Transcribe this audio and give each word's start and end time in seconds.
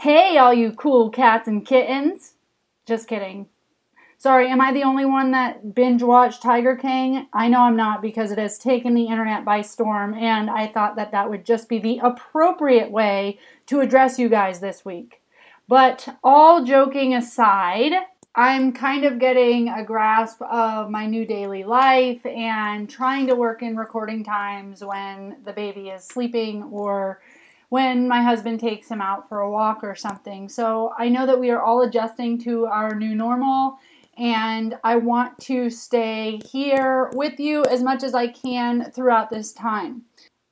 Hey, 0.00 0.38
all 0.38 0.54
you 0.54 0.72
cool 0.72 1.10
cats 1.10 1.46
and 1.46 1.62
kittens. 1.62 2.32
Just 2.86 3.06
kidding. 3.06 3.50
Sorry, 4.16 4.48
am 4.48 4.58
I 4.58 4.72
the 4.72 4.82
only 4.82 5.04
one 5.04 5.32
that 5.32 5.74
binge 5.74 6.02
watched 6.02 6.40
Tiger 6.42 6.74
King? 6.74 7.26
I 7.34 7.48
know 7.48 7.60
I'm 7.60 7.76
not 7.76 8.00
because 8.00 8.30
it 8.30 8.38
has 8.38 8.58
taken 8.58 8.94
the 8.94 9.08
internet 9.08 9.44
by 9.44 9.60
storm, 9.60 10.14
and 10.14 10.48
I 10.48 10.68
thought 10.68 10.96
that 10.96 11.12
that 11.12 11.28
would 11.28 11.44
just 11.44 11.68
be 11.68 11.78
the 11.78 11.98
appropriate 11.98 12.90
way 12.90 13.38
to 13.66 13.80
address 13.80 14.18
you 14.18 14.30
guys 14.30 14.60
this 14.60 14.86
week. 14.86 15.20
But 15.68 16.16
all 16.24 16.64
joking 16.64 17.14
aside, 17.14 17.92
I'm 18.34 18.72
kind 18.72 19.04
of 19.04 19.18
getting 19.18 19.68
a 19.68 19.84
grasp 19.84 20.40
of 20.40 20.88
my 20.88 21.04
new 21.04 21.26
daily 21.26 21.62
life 21.62 22.24
and 22.24 22.88
trying 22.88 23.26
to 23.26 23.34
work 23.34 23.60
in 23.60 23.76
recording 23.76 24.24
times 24.24 24.82
when 24.82 25.36
the 25.44 25.52
baby 25.52 25.90
is 25.90 26.04
sleeping 26.04 26.62
or 26.62 27.20
when 27.70 28.06
my 28.06 28.22
husband 28.22 28.60
takes 28.60 28.88
him 28.88 29.00
out 29.00 29.28
for 29.28 29.40
a 29.40 29.50
walk 29.50 29.82
or 29.82 29.94
something. 29.94 30.48
So 30.48 30.92
I 30.98 31.08
know 31.08 31.24
that 31.26 31.40
we 31.40 31.50
are 31.50 31.62
all 31.62 31.82
adjusting 31.82 32.38
to 32.42 32.66
our 32.66 32.94
new 32.94 33.14
normal 33.14 33.78
and 34.18 34.76
I 34.84 34.96
want 34.96 35.38
to 35.42 35.70
stay 35.70 36.40
here 36.44 37.10
with 37.14 37.40
you 37.40 37.64
as 37.64 37.82
much 37.82 38.02
as 38.02 38.14
I 38.14 38.26
can 38.26 38.90
throughout 38.90 39.30
this 39.30 39.52
time. 39.52 40.02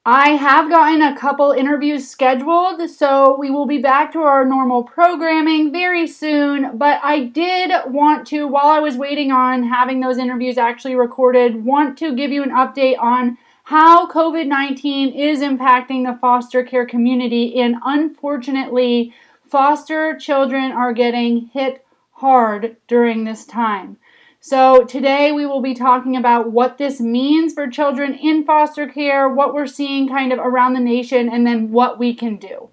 I 0.06 0.30
have 0.30 0.70
gotten 0.70 1.02
a 1.02 1.14
couple 1.14 1.50
interviews 1.50 2.08
scheduled, 2.08 2.88
so 2.88 3.36
we 3.38 3.50
will 3.50 3.66
be 3.66 3.76
back 3.76 4.10
to 4.12 4.20
our 4.20 4.42
normal 4.46 4.82
programming 4.82 5.70
very 5.70 6.06
soon. 6.06 6.78
But 6.78 7.00
I 7.02 7.24
did 7.24 7.72
want 7.88 8.26
to, 8.28 8.46
while 8.46 8.68
I 8.68 8.78
was 8.78 8.96
waiting 8.96 9.32
on 9.32 9.64
having 9.64 10.00
those 10.00 10.16
interviews 10.16 10.56
actually 10.56 10.94
recorded, 10.94 11.62
want 11.62 11.98
to 11.98 12.16
give 12.16 12.32
you 12.32 12.42
an 12.42 12.52
update 12.52 12.98
on 12.98 13.36
how 13.68 14.06
COVID 14.06 14.46
19 14.46 15.12
is 15.12 15.40
impacting 15.40 16.10
the 16.10 16.18
foster 16.18 16.64
care 16.64 16.86
community. 16.86 17.60
And 17.60 17.76
unfortunately, 17.84 19.12
foster 19.46 20.16
children 20.16 20.72
are 20.72 20.94
getting 20.94 21.50
hit 21.52 21.84
hard 22.12 22.78
during 22.86 23.24
this 23.24 23.44
time. 23.44 23.98
So, 24.40 24.84
today 24.84 25.32
we 25.32 25.44
will 25.44 25.60
be 25.60 25.74
talking 25.74 26.16
about 26.16 26.50
what 26.50 26.78
this 26.78 26.98
means 26.98 27.52
for 27.52 27.68
children 27.68 28.14
in 28.14 28.46
foster 28.46 28.88
care, 28.88 29.28
what 29.28 29.52
we're 29.52 29.66
seeing 29.66 30.08
kind 30.08 30.32
of 30.32 30.38
around 30.38 30.72
the 30.72 30.80
nation, 30.80 31.28
and 31.28 31.46
then 31.46 31.70
what 31.70 31.98
we 31.98 32.14
can 32.14 32.38
do. 32.38 32.70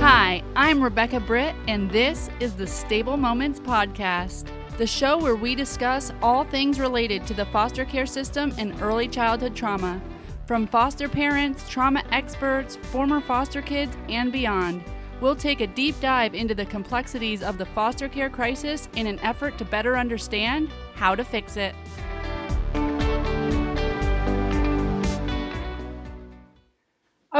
Hi, 0.00 0.42
I'm 0.56 0.82
Rebecca 0.82 1.20
Britt, 1.20 1.54
and 1.68 1.88
this 1.92 2.30
is 2.40 2.54
the 2.54 2.66
Stable 2.66 3.16
Moments 3.16 3.60
Podcast, 3.60 4.48
the 4.78 4.86
show 4.86 5.16
where 5.16 5.36
we 5.36 5.54
discuss 5.54 6.12
all 6.22 6.44
things 6.44 6.78
related 6.78 7.26
to 7.26 7.34
the 7.34 7.46
foster 7.46 7.84
care 7.84 8.04
system 8.04 8.52
and 8.58 8.80
early 8.82 9.08
childhood 9.08 9.56
trauma, 9.56 10.00
from 10.44 10.66
foster 10.66 11.08
parents, 11.08 11.68
trauma 11.68 12.04
experts, 12.12 12.76
former 12.76 13.20
foster 13.20 13.62
kids, 13.62 13.96
and 14.08 14.30
beyond. 14.30 14.84
We'll 15.20 15.34
take 15.34 15.62
a 15.62 15.66
deep 15.66 15.98
dive 16.00 16.34
into 16.34 16.54
the 16.54 16.66
complexities 16.66 17.42
of 17.42 17.56
the 17.56 17.64
foster 17.64 18.06
care 18.06 18.28
crisis 18.28 18.88
in 18.96 19.06
an 19.06 19.18
effort 19.20 19.56
to 19.58 19.64
better 19.64 19.96
understand 19.96 20.68
how 20.94 21.14
to 21.14 21.24
fix 21.24 21.56
it. 21.56 21.74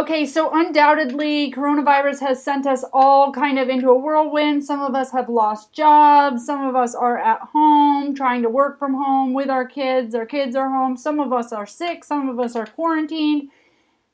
Okay, 0.07 0.25
so 0.25 0.51
undoubtedly, 0.55 1.51
coronavirus 1.51 2.21
has 2.21 2.41
sent 2.41 2.65
us 2.65 2.85
all 2.93 3.33
kind 3.33 3.59
of 3.59 3.69
into 3.69 3.89
a 3.89 3.99
whirlwind. 3.99 4.65
Some 4.65 4.81
of 4.81 4.95
us 4.95 5.11
have 5.11 5.29
lost 5.29 5.73
jobs. 5.73 6.47
Some 6.47 6.65
of 6.65 6.77
us 6.77 6.95
are 6.95 7.19
at 7.19 7.41
home 7.53 8.15
trying 8.15 8.43
to 8.43 8.49
work 8.49 8.79
from 8.79 8.95
home 8.95 9.35
with 9.35 9.51
our 9.51 9.67
kids. 9.67 10.15
Our 10.15 10.25
kids 10.25 10.55
are 10.55 10.71
home. 10.71 10.97
Some 10.97 11.19
of 11.19 11.33
us 11.33 11.53
are 11.53 11.67
sick. 11.67 12.05
Some 12.05 12.29
of 12.29 12.39
us 12.39 12.55
are 12.55 12.67
quarantined. 12.67 13.51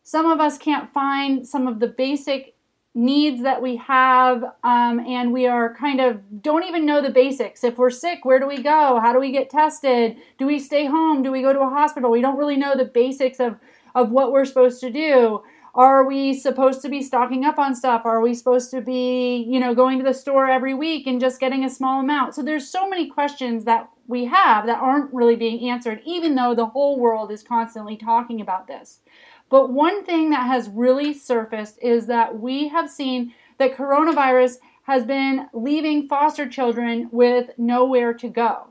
Some 0.03 0.25
of 0.25 0.41
us 0.41 0.57
can't 0.57 0.91
find 0.91 1.47
some 1.47 1.67
of 1.69 1.79
the 1.79 1.89
basic 1.89 2.55
needs 2.95 3.43
that 3.43 3.61
we 3.61 3.77
have 3.77 4.45
um, 4.65 4.99
and 5.01 5.31
we 5.31 5.47
are 5.47 5.75
kind 5.75 6.01
of 6.01 6.43
don't 6.43 6.65
even 6.65 6.87
know 6.87 7.03
the 7.03 7.11
basics 7.11 7.65
if 7.65 7.79
we're 7.79 7.89
sick 7.89 8.23
where 8.25 8.39
do 8.39 8.47
we 8.47 8.63
go 8.63 9.01
how 9.01 9.15
do 9.15 9.19
we 9.19 9.33
get 9.33 9.49
tested 9.49 10.15
do 10.37 10.47
we 10.47 10.59
stay 10.59 10.85
home 10.85 11.23
do 11.23 11.33
we 11.33 11.41
go 11.41 11.55
to 11.55 11.61
a 11.61 11.71
hospital 11.71 12.11
we 12.11 12.21
don't 12.21 12.37
really 12.37 12.57
know 12.57 12.77
the 12.77 12.85
basics 12.85 13.41
of 13.41 13.57
of 13.95 14.11
what 14.11 14.31
we're 14.31 14.45
supposed 14.45 14.79
to 14.79 14.91
do 14.91 15.43
are 15.75 16.05
we 16.05 16.35
supposed 16.35 16.83
to 16.83 16.89
be 16.89 17.03
stocking 17.03 17.45
up 17.45 17.59
on 17.59 17.75
stuff? 17.75 18.03
Are 18.05 18.21
we 18.21 18.35
supposed 18.35 18.71
to 18.73 18.81
be 18.81 19.37
you 19.49 19.59
know 19.59 19.75
going 19.75 19.99
to 19.99 20.05
the 20.05 20.15
store 20.15 20.49
every 20.49 20.75
week 20.75 21.07
and 21.07 21.21
just 21.21 21.41
getting 21.41 21.65
a 21.65 21.71
small 21.71 22.01
amount? 22.01 22.35
So 22.35 22.43
there's 22.43 22.69
so 22.69 22.89
many 22.89 23.09
questions 23.09 23.65
that 23.65 23.89
we 24.07 24.27
have 24.27 24.67
that 24.67 24.83
aren't 24.83 25.13
really 25.15 25.37
being 25.37 25.71
answered 25.71 26.03
even 26.05 26.35
though 26.35 26.55
the 26.55 26.67
whole 26.67 26.99
world 26.99 27.31
is 27.31 27.43
constantly 27.43 27.97
talking 27.97 28.41
about 28.41 28.67
this. 28.67 29.01
But 29.49 29.71
one 29.71 30.05
thing 30.05 30.31
that 30.31 30.47
has 30.47 30.69
really 30.69 31.13
surfaced 31.13 31.79
is 31.83 32.07
that 32.07 32.39
we 32.39 32.69
have 32.69 32.91
seen 32.91 33.35
that 33.59 33.77
coronavirus 33.77 34.57
has 34.85 35.05
been 35.05 35.47
leaving 35.53 36.09
foster 36.09 36.49
children 36.49 37.09
with 37.13 37.51
nowhere 37.57 38.13
to 38.15 38.29
go. 38.29 38.69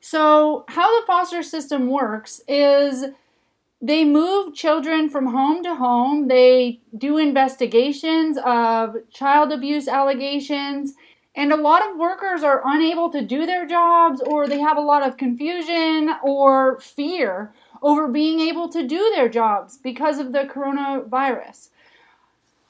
So, 0.00 0.64
how 0.68 1.00
the 1.00 1.06
foster 1.06 1.42
system 1.42 1.88
works 1.88 2.42
is 2.46 3.06
they 3.84 4.02
move 4.02 4.54
children 4.54 5.10
from 5.10 5.26
home 5.26 5.62
to 5.62 5.74
home, 5.74 6.28
they 6.28 6.80
do 6.96 7.18
investigations 7.18 8.38
of 8.42 8.96
child 9.10 9.52
abuse 9.52 9.88
allegations. 9.88 10.94
And 11.36 11.52
a 11.52 11.56
lot 11.56 11.86
of 11.86 11.98
workers 11.98 12.42
are 12.42 12.62
unable 12.64 13.10
to 13.10 13.20
do 13.20 13.44
their 13.44 13.66
jobs, 13.66 14.22
or 14.22 14.46
they 14.46 14.60
have 14.60 14.78
a 14.78 14.80
lot 14.80 15.06
of 15.06 15.18
confusion 15.18 16.14
or 16.22 16.80
fear 16.80 17.52
over 17.82 18.08
being 18.08 18.40
able 18.40 18.70
to 18.70 18.86
do 18.86 19.12
their 19.14 19.28
jobs 19.28 19.76
because 19.76 20.18
of 20.18 20.32
the 20.32 20.44
coronavirus. 20.44 21.68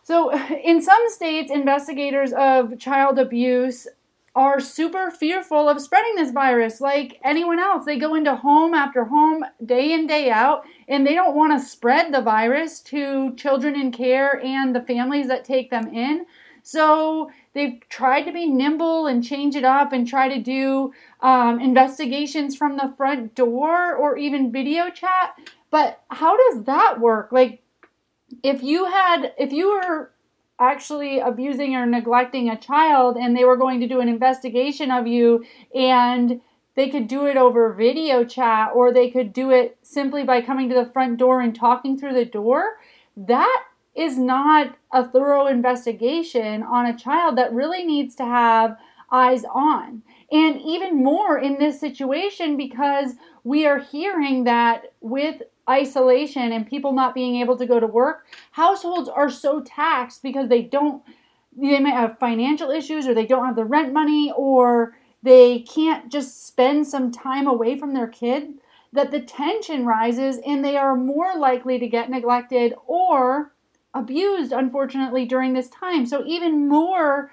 So, 0.03 0.37
in 0.65 0.83
some 0.83 1.09
states, 1.09 1.53
investigators 1.53 2.33
of 2.33 2.77
child 2.81 3.21
abuse 3.21 3.87
are 4.35 4.59
super 4.59 5.11
fearful 5.11 5.69
of 5.69 5.81
spreading 5.81 6.17
this 6.17 6.33
virus 6.33 6.81
like 6.81 7.21
anyone 7.23 7.61
else. 7.61 7.85
They 7.85 7.99
go 7.99 8.15
into 8.15 8.35
home 8.35 8.75
after 8.75 9.05
home, 9.05 9.45
day 9.65 9.93
in, 9.93 10.07
day 10.07 10.31
out, 10.31 10.65
and 10.89 11.07
they 11.07 11.15
don't 11.15 11.37
want 11.37 11.53
to 11.53 11.67
spread 11.67 12.13
the 12.13 12.21
virus 12.21 12.81
to 12.81 13.35
children 13.37 13.77
in 13.77 13.93
care 13.93 14.45
and 14.45 14.75
the 14.75 14.83
families 14.83 15.29
that 15.29 15.45
take 15.45 15.71
them 15.71 15.87
in. 15.95 16.27
So 16.65 17.31
they've 17.53 17.79
tried 17.89 18.23
to 18.23 18.33
be 18.33 18.47
nimble 18.47 19.07
and 19.07 19.23
change 19.23 19.55
it 19.55 19.65
up 19.65 19.93
and 19.93 20.09
try 20.09 20.29
to 20.29 20.41
do 20.41 20.93
um, 21.21 21.61
investigations 21.61 22.57
from 22.57 22.77
the 22.77 22.93
front 22.97 23.35
door 23.35 23.95
or 23.95 24.17
even 24.17 24.51
video 24.51 24.91
chat. 24.91 25.39
But 25.71 26.01
how 26.11 26.37
does 26.37 26.65
that 26.65 27.01
work? 27.01 27.31
Like, 27.31 27.63
if 28.43 28.63
you 28.63 28.87
had, 28.87 29.33
if 29.39 29.53
you 29.53 29.69
were 29.69 30.14
actually 30.59 31.19
abusing 31.19 31.75
or 31.75 31.87
neglecting 31.87 32.49
a 32.49 32.59
child 32.59 33.17
and 33.17 33.37
they 33.37 33.45
were 33.45 33.57
going 33.57 33.81
to 33.81 33.89
do 33.89 34.01
an 34.01 34.09
investigation 34.09 34.91
of 34.91 35.07
you 35.07 35.45
and 35.75 36.41
they 36.77 36.89
could 36.89 37.09
do 37.09 37.27
it 37.27 37.37
over 37.37 37.73
video 37.73 38.25
chat 38.25 38.71
or 38.75 38.93
they 38.93 39.11
could 39.11 39.33
do 39.33 39.51
it 39.51 39.77
simply 39.83 40.25
by 40.25 40.41
coming 40.41 40.69
to 40.69 40.75
the 40.75 40.87
front 40.87 41.19
door 41.19 41.41
and 41.41 41.55
talking 41.55 41.99
through 41.99 42.15
the 42.15 42.25
door, 42.25 42.79
that 43.17 43.65
is 43.95 44.19
not 44.19 44.77
a 44.93 45.07
thorough 45.07 45.47
investigation 45.47 46.63
on 46.63 46.87
a 46.87 46.99
child 46.99 47.39
that 47.39 47.53
really 47.53 47.85
needs 47.85 48.17
to 48.17 48.25
have 48.25 48.77
eyes 49.13 49.45
on. 49.45 50.03
And 50.33 50.61
even 50.61 51.03
more 51.03 51.39
in 51.39 51.59
this 51.59 51.79
situation 51.79 52.57
because 52.57 53.13
we 53.45 53.67
are 53.67 53.79
hearing 53.79 54.45
that 54.45 54.93
with 55.01 55.43
isolation 55.69 56.53
and 56.53 56.67
people 56.67 56.93
not 56.93 57.15
being 57.15 57.37
able 57.37 57.57
to 57.57 57.67
go 57.67 57.81
to 57.81 57.87
work, 57.87 58.27
households 58.53 59.09
are 59.09 59.31
so 59.31 59.61
taxed 59.61 60.23
because 60.23 60.49
they 60.49 60.63
don't, 60.63 61.03
they 61.57 61.79
might 61.79 61.95
have 61.95 62.19
financial 62.19 62.71
issues 62.71 63.07
or 63.07 63.15
they 63.15 63.27
don't 63.27 63.47
have 63.47 63.57
the 63.57 63.65
rent 63.65 63.93
money 63.93 64.33
or 64.37 64.97
they 65.23 65.61
can't 65.61 66.11
just 66.13 66.47
spend 66.47 66.87
some 66.87 67.11
time 67.11 67.47
away 67.47 67.79
from 67.79 67.95
their 67.95 68.09
kid 68.09 68.55
that 68.93 69.11
the 69.11 69.21
tension 69.21 69.85
rises 69.85 70.39
and 70.47 70.65
they 70.65 70.77
are 70.77 70.95
more 70.95 71.37
likely 71.37 71.79
to 71.79 71.89
get 71.89 72.11
neglected 72.11 72.75
or 72.87 73.53
abused, 73.93 74.53
unfortunately, 74.53 75.25
during 75.25 75.53
this 75.53 75.69
time. 75.69 76.07
So, 76.07 76.25
even 76.27 76.69
more 76.69 77.33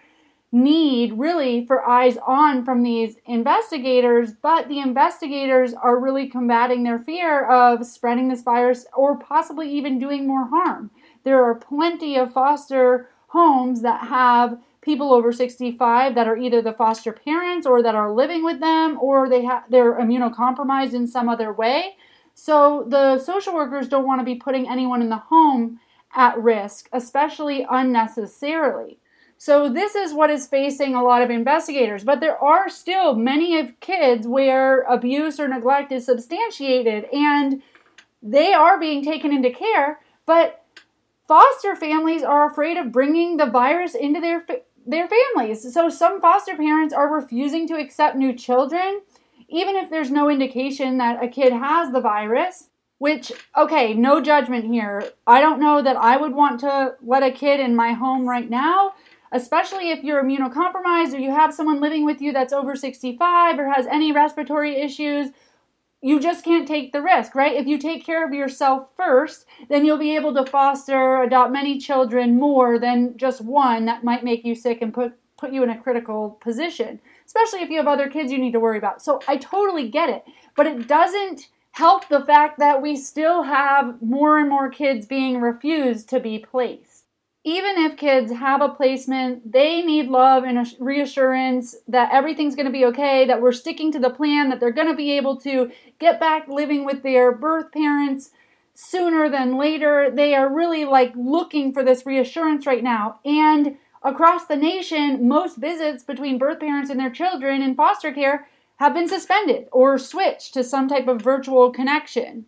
need 0.51 1.13
really 1.13 1.65
for 1.65 1.87
eyes 1.87 2.17
on 2.27 2.65
from 2.65 2.83
these 2.83 3.15
investigators, 3.25 4.33
but 4.33 4.67
the 4.67 4.79
investigators 4.79 5.73
are 5.73 5.99
really 5.99 6.27
combating 6.27 6.83
their 6.83 6.99
fear 6.99 7.49
of 7.49 7.85
spreading 7.85 8.27
this 8.27 8.41
virus 8.41 8.85
or 8.95 9.17
possibly 9.17 9.71
even 9.71 9.97
doing 9.97 10.27
more 10.27 10.47
harm. 10.47 10.91
There 11.23 11.43
are 11.43 11.55
plenty 11.55 12.17
of 12.17 12.33
foster 12.33 13.09
homes 13.27 13.81
that 13.81 14.07
have 14.07 14.59
people 14.81 15.13
over 15.13 15.31
65 15.31 16.15
that 16.15 16.27
are 16.27 16.37
either 16.37 16.61
the 16.61 16.73
foster 16.73 17.13
parents 17.13 17.65
or 17.65 17.81
that 17.83 17.95
are 17.95 18.11
living 18.11 18.43
with 18.43 18.59
them 18.59 18.97
or 18.99 19.29
they 19.29 19.43
have 19.43 19.63
they're 19.69 19.93
immunocompromised 19.93 20.93
in 20.93 21.07
some 21.07 21.29
other 21.29 21.53
way. 21.53 21.95
So 22.33 22.85
the 22.89 23.19
social 23.19 23.53
workers 23.53 23.87
don't 23.87 24.07
want 24.07 24.19
to 24.19 24.25
be 24.25 24.35
putting 24.35 24.67
anyone 24.67 25.01
in 25.01 25.09
the 25.09 25.17
home 25.17 25.79
at 26.13 26.41
risk, 26.41 26.89
especially 26.91 27.65
unnecessarily. 27.69 28.97
So, 29.43 29.69
this 29.69 29.95
is 29.95 30.13
what 30.13 30.29
is 30.29 30.45
facing 30.45 30.93
a 30.93 31.01
lot 31.01 31.23
of 31.23 31.31
investigators, 31.31 32.03
but 32.03 32.19
there 32.19 32.37
are 32.37 32.69
still 32.69 33.15
many 33.15 33.57
of 33.57 33.79
kids 33.79 34.27
where 34.27 34.81
abuse 34.81 35.39
or 35.39 35.47
neglect 35.47 35.91
is 35.91 36.05
substantiated 36.05 37.05
and 37.05 37.63
they 38.21 38.53
are 38.53 38.79
being 38.79 39.03
taken 39.03 39.33
into 39.33 39.49
care, 39.49 39.99
but 40.27 40.63
foster 41.27 41.75
families 41.75 42.21
are 42.21 42.51
afraid 42.51 42.77
of 42.77 42.91
bringing 42.91 43.37
the 43.37 43.47
virus 43.47 43.95
into 43.95 44.21
their 44.21 44.45
their 44.85 45.07
families. 45.07 45.73
So 45.73 45.89
some 45.89 46.21
foster 46.21 46.55
parents 46.55 46.93
are 46.93 47.11
refusing 47.11 47.67
to 47.69 47.79
accept 47.79 48.15
new 48.15 48.33
children 48.33 49.01
even 49.49 49.75
if 49.75 49.89
there's 49.89 50.11
no 50.11 50.29
indication 50.29 50.99
that 50.99 51.23
a 51.23 51.27
kid 51.27 51.51
has 51.51 51.91
the 51.91 51.99
virus. 51.99 52.67
Which, 52.99 53.31
okay, 53.57 53.95
no 53.95 54.21
judgment 54.21 54.65
here. 54.65 55.03
I 55.25 55.41
don't 55.41 55.59
know 55.59 55.81
that 55.81 55.97
I 55.97 56.17
would 56.17 56.35
want 56.35 56.59
to 56.59 56.93
let 57.01 57.23
a 57.23 57.31
kid 57.31 57.59
in 57.59 57.75
my 57.75 57.93
home 57.93 58.29
right 58.29 58.47
now, 58.47 58.93
especially 59.31 59.89
if 59.89 60.03
you're 60.03 60.23
immunocompromised 60.23 61.13
or 61.13 61.19
you 61.19 61.31
have 61.31 61.53
someone 61.53 61.79
living 61.79 62.05
with 62.05 62.21
you 62.21 62.33
that's 62.33 62.53
over 62.53 62.75
65 62.75 63.59
or 63.59 63.69
has 63.69 63.87
any 63.87 64.11
respiratory 64.11 64.75
issues. 64.81 65.29
You 66.01 66.19
just 66.19 66.43
can't 66.43 66.67
take 66.67 66.91
the 66.91 67.01
risk, 67.01 67.35
right? 67.35 67.55
If 67.55 67.67
you 67.67 67.77
take 67.77 68.05
care 68.05 68.25
of 68.25 68.33
yourself 68.33 68.89
first, 68.97 69.45
then 69.69 69.85
you'll 69.85 69.97
be 69.97 70.15
able 70.15 70.33
to 70.33 70.49
foster, 70.49 71.21
adopt 71.21 71.51
many 71.51 71.77
children 71.77 72.39
more 72.39 72.79
than 72.79 73.17
just 73.17 73.41
one 73.41 73.85
that 73.85 74.03
might 74.03 74.23
make 74.23 74.43
you 74.43 74.55
sick 74.55 74.81
and 74.81 74.93
put, 74.93 75.13
put 75.37 75.53
you 75.53 75.63
in 75.63 75.69
a 75.69 75.79
critical 75.79 76.37
position, 76.41 76.99
especially 77.25 77.61
if 77.61 77.69
you 77.69 77.77
have 77.77 77.87
other 77.87 78.09
kids 78.09 78.31
you 78.31 78.39
need 78.39 78.53
to 78.53 78.59
worry 78.59 78.79
about. 78.79 79.01
So 79.01 79.21
I 79.27 79.37
totally 79.37 79.89
get 79.89 80.09
it, 80.09 80.25
but 80.55 80.65
it 80.65 80.87
doesn't 80.87 81.49
help 81.73 82.09
the 82.09 82.25
fact 82.25 82.59
that 82.59 82.81
we 82.81 82.95
still 82.95 83.43
have 83.43 84.01
more 84.01 84.37
and 84.37 84.49
more 84.49 84.69
kids 84.69 85.05
being 85.05 85.39
refused 85.39 86.09
to 86.09 86.19
be 86.19 86.39
placed. 86.39 87.00
Even 87.43 87.77
if 87.77 87.97
kids 87.97 88.31
have 88.31 88.61
a 88.61 88.69
placement, 88.69 89.51
they 89.51 89.81
need 89.81 90.07
love 90.07 90.43
and 90.43 90.67
reassurance 90.79 91.75
that 91.87 92.13
everything's 92.13 92.55
going 92.55 92.67
to 92.67 92.71
be 92.71 92.85
okay, 92.85 93.25
that 93.25 93.41
we're 93.41 93.51
sticking 93.51 93.91
to 93.91 93.99
the 93.99 94.11
plan, 94.11 94.49
that 94.49 94.59
they're 94.59 94.71
going 94.71 94.87
to 94.87 94.95
be 94.95 95.11
able 95.17 95.35
to 95.37 95.71
get 95.97 96.19
back 96.19 96.47
living 96.47 96.85
with 96.85 97.01
their 97.01 97.31
birth 97.31 97.71
parents 97.71 98.29
sooner 98.73 99.27
than 99.27 99.57
later. 99.57 100.11
They 100.13 100.35
are 100.35 100.53
really 100.53 100.85
like 100.85 101.13
looking 101.15 101.73
for 101.73 101.83
this 101.83 102.05
reassurance 102.05 102.67
right 102.67 102.83
now. 102.83 103.19
And 103.25 103.77
across 104.03 104.45
the 104.45 104.55
nation, 104.55 105.27
most 105.27 105.57
visits 105.57 106.03
between 106.03 106.37
birth 106.37 106.59
parents 106.59 106.91
and 106.91 106.99
their 106.99 107.09
children 107.09 107.63
in 107.63 107.73
foster 107.73 108.11
care 108.11 108.47
have 108.77 108.93
been 108.93 109.07
suspended 109.07 109.67
or 109.71 109.97
switched 109.97 110.53
to 110.53 110.63
some 110.63 110.87
type 110.87 111.07
of 111.07 111.21
virtual 111.21 111.71
connection. 111.71 112.45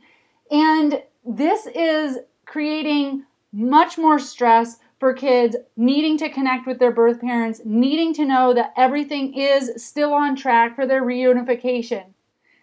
And 0.52 1.02
this 1.26 1.68
is 1.68 2.20
creating 2.46 3.26
much 3.54 3.98
more 3.98 4.20
stress 4.20 4.78
for 5.00 5.14
kids 5.14 5.56
needing 5.78 6.18
to 6.18 6.30
connect 6.30 6.66
with 6.66 6.80
their 6.80 6.92
birth 6.92 7.22
parents, 7.22 7.62
needing 7.64 8.14
to 8.14 8.26
know 8.26 8.54
that 8.54 8.74
everything 8.76 9.34
is 9.34 9.72
still 9.84 10.14
on 10.14 10.36
track 10.36 10.76
for 10.76 10.88
their 10.88 11.04
reunification. 11.04 12.06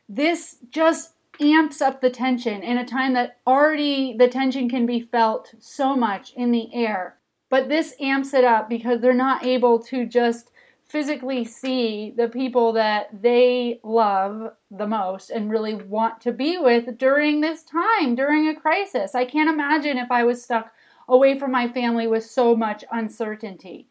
This 0.08 0.56
just 0.70 1.12
amps 1.40 1.80
up 1.80 2.00
the 2.00 2.10
tension 2.10 2.62
in 2.62 2.76
a 2.76 2.84
time 2.84 3.14
that 3.14 3.38
already 3.46 4.16
the 4.16 4.28
tension 4.28 4.68
can 4.68 4.84
be 4.84 5.00
felt 5.00 5.54
so 5.58 5.94
much 5.94 6.32
in 6.34 6.50
the 6.50 6.74
air. 6.74 7.16
But 7.48 7.68
this 7.68 7.94
amps 8.00 8.34
it 8.34 8.44
up 8.44 8.68
because 8.68 9.00
they're 9.00 9.14
not 9.14 9.44
able 9.44 9.78
to 9.84 10.06
just 10.06 10.50
physically 10.84 11.44
see 11.44 12.12
the 12.16 12.28
people 12.28 12.72
that 12.72 13.22
they 13.22 13.80
love 13.84 14.52
the 14.72 14.86
most 14.86 15.30
and 15.30 15.50
really 15.50 15.74
want 15.74 16.20
to 16.20 16.32
be 16.32 16.58
with 16.58 16.98
during 16.98 17.40
this 17.40 17.62
time, 17.62 18.16
during 18.16 18.48
a 18.48 18.58
crisis. 18.58 19.14
I 19.14 19.24
can't 19.24 19.48
imagine 19.48 19.98
if 19.98 20.10
I 20.10 20.24
was 20.24 20.42
stuck 20.42 20.72
away 21.10 21.38
from 21.38 21.52
my 21.52 21.68
family 21.68 22.06
with 22.06 22.24
so 22.24 22.56
much 22.56 22.84
uncertainty. 22.90 23.86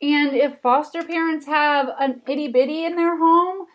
And 0.00 0.34
if 0.34 0.58
foster 0.60 1.02
parents 1.02 1.46
have 1.46 1.88
an 1.98 2.22
itty 2.28 2.48
bitty 2.48 2.84
in 2.84 2.96
their 2.96 3.16
home, 3.18 3.66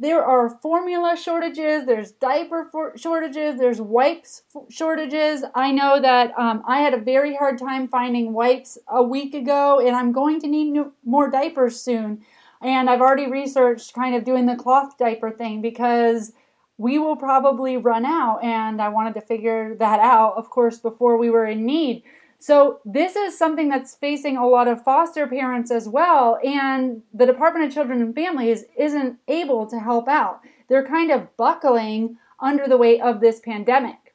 there 0.00 0.24
are 0.24 0.58
formula 0.62 1.16
shortages, 1.16 1.84
there's 1.84 2.12
diaper 2.12 2.70
shortages, 2.96 3.58
there's 3.58 3.80
wipes 3.80 4.42
shortages. 4.68 5.42
I 5.56 5.72
know 5.72 6.00
that 6.00 6.32
um, 6.38 6.62
I 6.68 6.80
had 6.80 6.94
a 6.94 7.00
very 7.00 7.34
hard 7.34 7.58
time 7.58 7.88
finding 7.88 8.32
wipes 8.32 8.78
a 8.86 9.02
week 9.02 9.34
ago, 9.34 9.80
and 9.84 9.96
I'm 9.96 10.12
going 10.12 10.40
to 10.42 10.46
need 10.46 10.70
new- 10.70 10.92
more 11.04 11.28
diapers 11.28 11.80
soon. 11.80 12.24
And 12.60 12.88
I've 12.88 13.00
already 13.00 13.28
researched 13.28 13.92
kind 13.92 14.14
of 14.14 14.24
doing 14.24 14.46
the 14.46 14.54
cloth 14.54 14.98
diaper 14.98 15.32
thing 15.32 15.62
because 15.62 16.32
we 16.76 16.98
will 16.98 17.16
probably 17.16 17.76
run 17.76 18.04
out, 18.04 18.38
and 18.42 18.80
I 18.80 18.88
wanted 18.90 19.14
to 19.14 19.20
figure 19.20 19.74
that 19.76 19.98
out, 19.98 20.34
of 20.36 20.48
course, 20.48 20.78
before 20.78 21.16
we 21.16 21.28
were 21.28 21.44
in 21.44 21.66
need. 21.66 22.04
So, 22.40 22.78
this 22.84 23.16
is 23.16 23.36
something 23.36 23.68
that's 23.68 23.96
facing 23.96 24.36
a 24.36 24.46
lot 24.46 24.68
of 24.68 24.84
foster 24.84 25.26
parents 25.26 25.72
as 25.72 25.88
well, 25.88 26.38
and 26.44 27.02
the 27.12 27.26
Department 27.26 27.66
of 27.66 27.74
Children 27.74 28.00
and 28.00 28.14
Families 28.14 28.64
isn't 28.76 29.18
able 29.26 29.66
to 29.66 29.80
help 29.80 30.06
out. 30.06 30.40
They're 30.68 30.86
kind 30.86 31.10
of 31.10 31.36
buckling 31.36 32.16
under 32.38 32.68
the 32.68 32.76
weight 32.76 33.00
of 33.00 33.20
this 33.20 33.40
pandemic. 33.40 34.14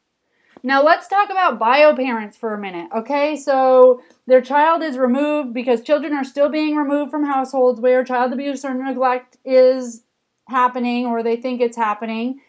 Now, 0.66 0.81
let's 0.81 1.10
talk 1.10 1.30
about 1.30 1.60
bio 1.60 1.94
parents 1.94 2.38
for 2.38 2.54
a 2.54 2.58
minute, 2.58 2.90
okay? 2.96 3.36
So, 3.36 4.02
their 4.26 4.40
child 4.40 4.81
is 4.81 4.98
removed 4.98 5.54
because 5.54 5.81
children 5.81 6.14
are 6.14 6.24
still 6.24 6.48
being 6.48 6.78
removed 6.78 7.12
from 7.12 7.26
households 7.26 7.81
where 7.81 8.06
child 8.06 8.31
abuse 8.31 8.64
or 8.64 8.74
neglect 8.74 9.36
is 9.44 10.04
happening 10.48 11.06
or 11.06 11.22
they 11.22 11.36
think 11.36 11.60
it's 11.60 11.76
happening. 11.76 12.40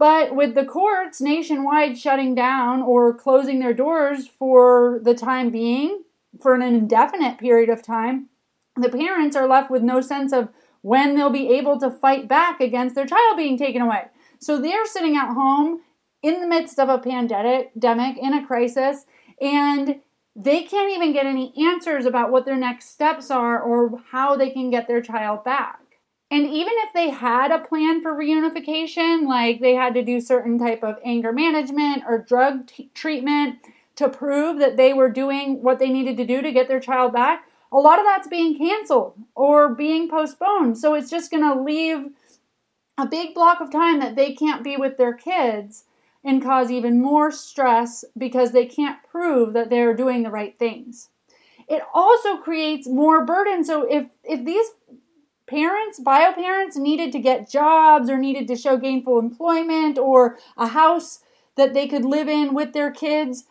But 0.00 0.34
with 0.34 0.54
the 0.54 0.64
courts 0.64 1.20
nationwide 1.20 1.98
shutting 1.98 2.34
down 2.34 2.80
or 2.80 3.12
closing 3.12 3.58
their 3.58 3.74
doors 3.74 4.26
for 4.26 4.98
the 5.02 5.14
time 5.14 5.50
being, 5.50 6.04
for 6.40 6.54
an 6.54 6.62
indefinite 6.62 7.36
period 7.36 7.68
of 7.68 7.82
time, 7.82 8.30
the 8.76 8.88
parents 8.88 9.36
are 9.36 9.46
left 9.46 9.70
with 9.70 9.82
no 9.82 10.00
sense 10.00 10.32
of 10.32 10.48
when 10.80 11.14
they'll 11.14 11.28
be 11.28 11.50
able 11.50 11.78
to 11.80 11.90
fight 11.90 12.28
back 12.28 12.62
against 12.62 12.94
their 12.94 13.04
child 13.04 13.36
being 13.36 13.58
taken 13.58 13.82
away. 13.82 14.04
So 14.38 14.58
they're 14.58 14.86
sitting 14.86 15.18
at 15.18 15.34
home 15.34 15.82
in 16.22 16.40
the 16.40 16.48
midst 16.48 16.78
of 16.78 16.88
a 16.88 16.96
pandemic, 16.96 18.16
in 18.16 18.32
a 18.32 18.46
crisis, 18.46 19.04
and 19.38 19.96
they 20.34 20.62
can't 20.62 20.94
even 20.94 21.12
get 21.12 21.26
any 21.26 21.52
answers 21.68 22.06
about 22.06 22.30
what 22.30 22.46
their 22.46 22.56
next 22.56 22.88
steps 22.88 23.30
are 23.30 23.60
or 23.60 24.00
how 24.12 24.34
they 24.34 24.48
can 24.48 24.70
get 24.70 24.88
their 24.88 25.02
child 25.02 25.44
back. 25.44 25.89
And 26.30 26.46
even 26.46 26.72
if 26.76 26.92
they 26.92 27.10
had 27.10 27.50
a 27.50 27.58
plan 27.58 28.00
for 28.00 28.14
reunification, 28.14 29.26
like 29.26 29.60
they 29.60 29.74
had 29.74 29.94
to 29.94 30.02
do 30.02 30.20
certain 30.20 30.58
type 30.58 30.84
of 30.84 30.98
anger 31.04 31.32
management 31.32 32.04
or 32.06 32.18
drug 32.18 32.68
t- 32.68 32.90
treatment 32.94 33.58
to 33.96 34.08
prove 34.08 34.58
that 34.60 34.76
they 34.76 34.92
were 34.92 35.10
doing 35.10 35.62
what 35.62 35.78
they 35.78 35.90
needed 35.90 36.16
to 36.16 36.24
do 36.24 36.40
to 36.40 36.52
get 36.52 36.68
their 36.68 36.80
child 36.80 37.12
back, 37.12 37.46
a 37.72 37.76
lot 37.76 37.98
of 37.98 38.04
that's 38.04 38.28
being 38.28 38.56
canceled 38.56 39.14
or 39.34 39.74
being 39.74 40.08
postponed. 40.08 40.78
So 40.78 40.94
it's 40.94 41.10
just 41.10 41.30
going 41.30 41.42
to 41.42 41.60
leave 41.60 42.10
a 42.96 43.06
big 43.06 43.34
block 43.34 43.60
of 43.60 43.70
time 43.70 43.98
that 44.00 44.16
they 44.16 44.32
can't 44.32 44.62
be 44.62 44.76
with 44.76 44.96
their 44.98 45.14
kids 45.14 45.84
and 46.22 46.42
cause 46.42 46.70
even 46.70 47.00
more 47.00 47.30
stress 47.30 48.04
because 48.16 48.52
they 48.52 48.66
can't 48.66 48.98
prove 49.10 49.52
that 49.54 49.70
they're 49.70 49.94
doing 49.94 50.22
the 50.22 50.30
right 50.30 50.58
things. 50.58 51.08
It 51.68 51.82
also 51.94 52.36
creates 52.36 52.88
more 52.88 53.24
burden. 53.24 53.64
So 53.64 53.86
if 53.88 54.06
if 54.24 54.44
these 54.44 54.66
parents, 55.50 55.98
bio 55.98 56.32
parents, 56.32 56.76
needed 56.76 57.10
to 57.12 57.18
get 57.18 57.50
jobs 57.50 58.08
or 58.08 58.16
needed 58.16 58.46
to 58.48 58.56
show 58.56 58.76
gainful 58.76 59.18
employment 59.18 59.98
or 59.98 60.38
a 60.56 60.68
house 60.68 61.20
that 61.56 61.74
they 61.74 61.88
could 61.88 62.04
live 62.04 62.28
in 62.28 62.54
with 62.54 62.72
their 62.72 62.90
kids. 62.90 63.44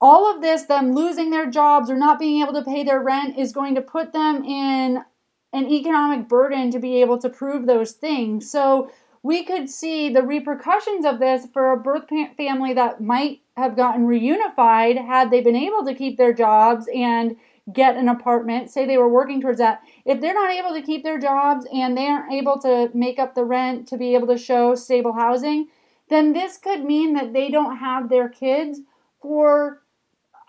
All 0.00 0.30
of 0.30 0.42
this, 0.42 0.64
them 0.64 0.92
losing 0.92 1.30
their 1.30 1.48
jobs 1.48 1.88
or 1.88 1.96
not 1.96 2.18
being 2.18 2.42
able 2.42 2.52
to 2.52 2.64
pay 2.64 2.82
their 2.82 3.00
rent, 3.00 3.38
is 3.38 3.52
going 3.52 3.76
to 3.76 3.80
put 3.80 4.12
them 4.12 4.44
in 4.44 5.04
an 5.52 5.70
economic 5.70 6.28
burden 6.28 6.72
to 6.72 6.80
be 6.80 7.00
able 7.00 7.16
to 7.18 7.30
prove 7.30 7.66
those 7.66 7.92
things. 7.92 8.50
So 8.50 8.90
we 9.22 9.44
could 9.44 9.70
see 9.70 10.10
the 10.10 10.22
repercussions 10.22 11.06
of 11.06 11.20
this 11.20 11.46
for 11.52 11.72
a 11.72 11.80
birth 11.80 12.10
family 12.36 12.74
that 12.74 13.00
might 13.00 13.40
have 13.56 13.76
gotten 13.76 14.06
reunified 14.06 15.06
had 15.06 15.30
they 15.30 15.40
been 15.40 15.56
able 15.56 15.84
to 15.84 15.94
keep 15.94 16.18
their 16.18 16.32
jobs 16.32 16.88
and 16.92 17.36
get 17.72 17.96
an 17.96 18.08
apartment, 18.08 18.70
say 18.70 18.84
they 18.84 18.98
were 18.98 19.08
working 19.08 19.40
towards 19.40 19.58
that, 19.58 19.80
if 20.04 20.20
they're 20.20 20.34
not 20.34 20.50
able 20.50 20.74
to 20.74 20.82
keep 20.82 21.02
their 21.02 21.18
jobs 21.18 21.66
and 21.72 21.96
they 21.96 22.06
aren't 22.06 22.32
able 22.32 22.58
to 22.60 22.90
make 22.92 23.18
up 23.18 23.34
the 23.34 23.44
rent 23.44 23.88
to 23.88 23.96
be 23.96 24.14
able 24.14 24.26
to 24.26 24.36
show 24.36 24.74
stable 24.74 25.14
housing, 25.14 25.68
then 26.10 26.32
this 26.32 26.58
could 26.58 26.84
mean 26.84 27.14
that 27.14 27.32
they 27.32 27.50
don't 27.50 27.78
have 27.78 28.08
their 28.08 28.28
kids 28.28 28.80
for, 29.22 29.82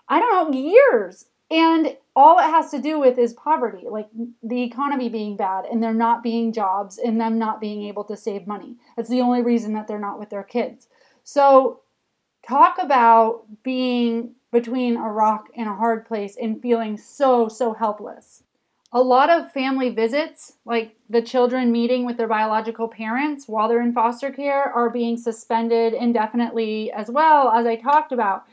I 0.08 0.20
don't 0.20 0.52
know, 0.52 0.58
years. 0.58 1.26
And 1.50 1.96
all 2.14 2.38
it 2.38 2.50
has 2.50 2.70
to 2.72 2.80
do 2.80 2.98
with 2.98 3.18
is 3.18 3.32
poverty, 3.32 3.86
like 3.88 4.08
the 4.42 4.62
economy 4.62 5.08
being 5.08 5.36
bad 5.36 5.64
and 5.64 5.82
there 5.82 5.94
not 5.94 6.22
being 6.22 6.52
jobs 6.52 6.98
and 6.98 7.20
them 7.20 7.38
not 7.38 7.60
being 7.60 7.84
able 7.84 8.04
to 8.04 8.16
save 8.16 8.46
money. 8.46 8.76
That's 8.96 9.08
the 9.08 9.20
only 9.20 9.42
reason 9.42 9.72
that 9.74 9.86
they're 9.86 9.98
not 9.98 10.18
with 10.18 10.30
their 10.30 10.42
kids. 10.42 10.88
So, 11.24 11.80
talk 12.46 12.78
about 12.80 13.44
being 13.62 14.34
between 14.56 14.96
a 14.96 15.12
rock 15.12 15.48
and 15.54 15.68
a 15.68 15.74
hard 15.74 16.06
place 16.06 16.34
and 16.40 16.62
feeling 16.62 16.96
so, 16.96 17.46
so 17.46 17.74
helpless. 17.74 18.42
A 18.90 19.02
lot 19.02 19.28
of 19.28 19.52
family 19.52 19.90
visits, 19.90 20.54
like 20.64 20.96
the 21.10 21.20
children 21.20 21.70
meeting 21.70 22.06
with 22.06 22.16
their 22.16 22.26
biological 22.26 22.88
parents 22.88 23.46
while 23.46 23.68
they're 23.68 23.82
in 23.82 23.92
foster 23.92 24.30
care, 24.30 24.72
are 24.72 24.88
being 24.88 25.18
suspended 25.18 25.92
indefinitely 25.92 26.90
as 26.90 27.10
well, 27.10 27.50
as 27.50 27.66
I 27.66 27.76
talked 27.76 28.12
about. 28.12 28.44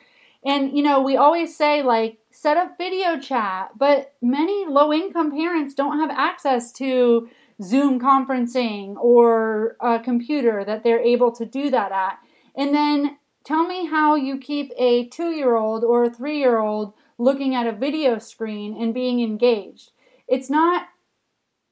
And, 0.43 0.75
you 0.75 0.83
know, 0.83 1.01
we 1.01 1.15
always 1.15 1.55
say, 1.55 1.81
like, 1.83 2.17
set 2.31 2.57
up 2.57 2.77
video 2.77 3.17
chat, 3.17 3.72
but 3.77 4.13
many 4.22 4.65
low 4.67 4.91
income 4.91 5.31
parents 5.31 5.74
don't 5.74 6.00
have 6.00 6.10
access 6.10 6.74
to 6.74 7.29
Zoom 7.62 7.98
conferencing 7.98 8.98
or 8.98 9.77
a 9.79 10.00
computer 10.00 10.65
that 10.65 10.83
they're 10.83 11.00
able 11.00 11.31
to 11.31 11.45
do 11.45 11.69
that 11.69 11.93
at. 11.93 12.17
And 12.57 12.75
then 12.75 13.17
Tell 13.43 13.67
me 13.67 13.88
how 13.88 14.15
you 14.15 14.38
keep 14.38 14.71
a 14.77 15.07
two 15.07 15.31
year 15.31 15.55
old 15.55 15.83
or 15.83 16.05
a 16.05 16.09
three 16.09 16.39
year 16.39 16.59
old 16.59 16.93
looking 17.17 17.53
at 17.55 17.67
a 17.67 17.73
video 17.73 18.17
screen 18.17 18.75
and 18.81 18.93
being 18.93 19.21
engaged. 19.21 19.91
It's 20.27 20.50
not 20.50 20.88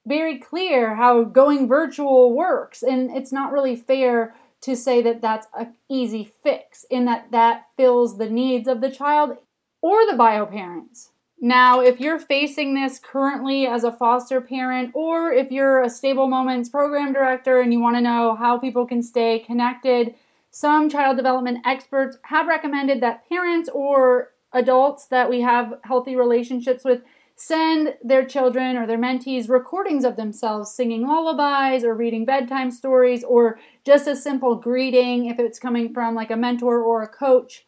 very 0.06 0.38
clear 0.38 0.96
how 0.96 1.24
going 1.24 1.68
virtual 1.68 2.34
works, 2.34 2.84
and 2.84 3.12
it's 3.12 3.32
not 3.32 3.52
really 3.52 3.76
fair 3.76 4.36
to 4.62 4.76
say 4.76 5.02
that 5.02 5.22
that's 5.22 5.48
an 5.58 5.74
easy 5.90 6.32
fix 6.44 6.86
in 6.90 7.06
that 7.06 7.32
that 7.32 7.68
fills 7.78 8.18
the 8.18 8.30
needs 8.30 8.68
of 8.68 8.82
the 8.82 8.92
child 8.92 9.38
or 9.82 10.06
the 10.06 10.18
bio 10.18 10.46
parents. 10.46 11.12
Now, 11.44 11.80
if 11.82 12.00
you're 12.00 12.20
facing 12.20 12.76
this 12.76 13.00
currently 13.00 13.66
as 13.66 13.84
a 13.84 13.92
foster 13.92 14.42
parent, 14.42 14.92
or 14.94 15.32
if 15.32 15.52
you're 15.52 15.82
a 15.82 15.90
Stable 15.90 16.28
Moments 16.28 16.70
program 16.70 17.14
director 17.14 17.62
and 17.62 17.74
you 17.74 17.80
want 17.80 17.96
to 17.96 18.02
know 18.02 18.36
how 18.36 18.60
people 18.60 18.86
can 18.86 19.02
stay 19.02 19.40
connected, 19.40 20.14
some 20.52 20.90
child 20.90 21.16
development 21.16 21.60
experts 21.66 22.18
have 22.24 22.48
recommended 22.48 23.02
that 23.02 23.28
parents 23.28 23.70
or 23.74 24.34
adults 24.54 25.08
that 25.08 25.30
we 25.30 25.42
have 25.42 25.80
healthy 25.86 26.16
relationships 26.16 26.84
with 26.84 27.02
send 27.38 27.96
their 28.04 28.26
children 28.26 28.78
or 28.78 28.86
their 28.86 28.98
mentees 28.98 29.50
recordings 29.50 30.04
of 30.04 30.18
themselves 30.18 30.70
singing 30.70 31.08
lullabies 31.08 31.84
or 31.84 31.96
reading 31.96 32.26
bedtime 32.26 32.70
stories 32.70 33.24
or 33.24 33.58
just 33.84 34.08
a 34.08 34.16
simple 34.16 34.56
greeting 34.56 35.26
if 35.26 35.40
it's 35.40 35.58
coming 35.58 35.92
from 35.94 36.14
like 36.14 36.30
a 36.30 36.36
mentor 36.36 36.82
or 36.82 37.02
a 37.02 37.08
coach. 37.08 37.66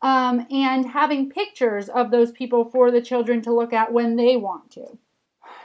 Um, 0.00 0.48
and 0.50 0.84
having 0.86 1.30
pictures 1.30 1.88
of 1.88 2.10
those 2.10 2.32
people 2.32 2.64
for 2.64 2.90
the 2.90 3.00
children 3.00 3.40
to 3.42 3.54
look 3.54 3.72
at 3.72 3.92
when 3.92 4.16
they 4.16 4.36
want 4.36 4.72
to. 4.72 4.98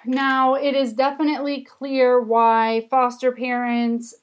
Now, 0.06 0.54
it 0.54 0.76
is 0.76 0.94
definitely 0.94 1.64
clear 1.64 2.22
why 2.22 2.86
foster 2.92 3.32
parents 3.32 4.14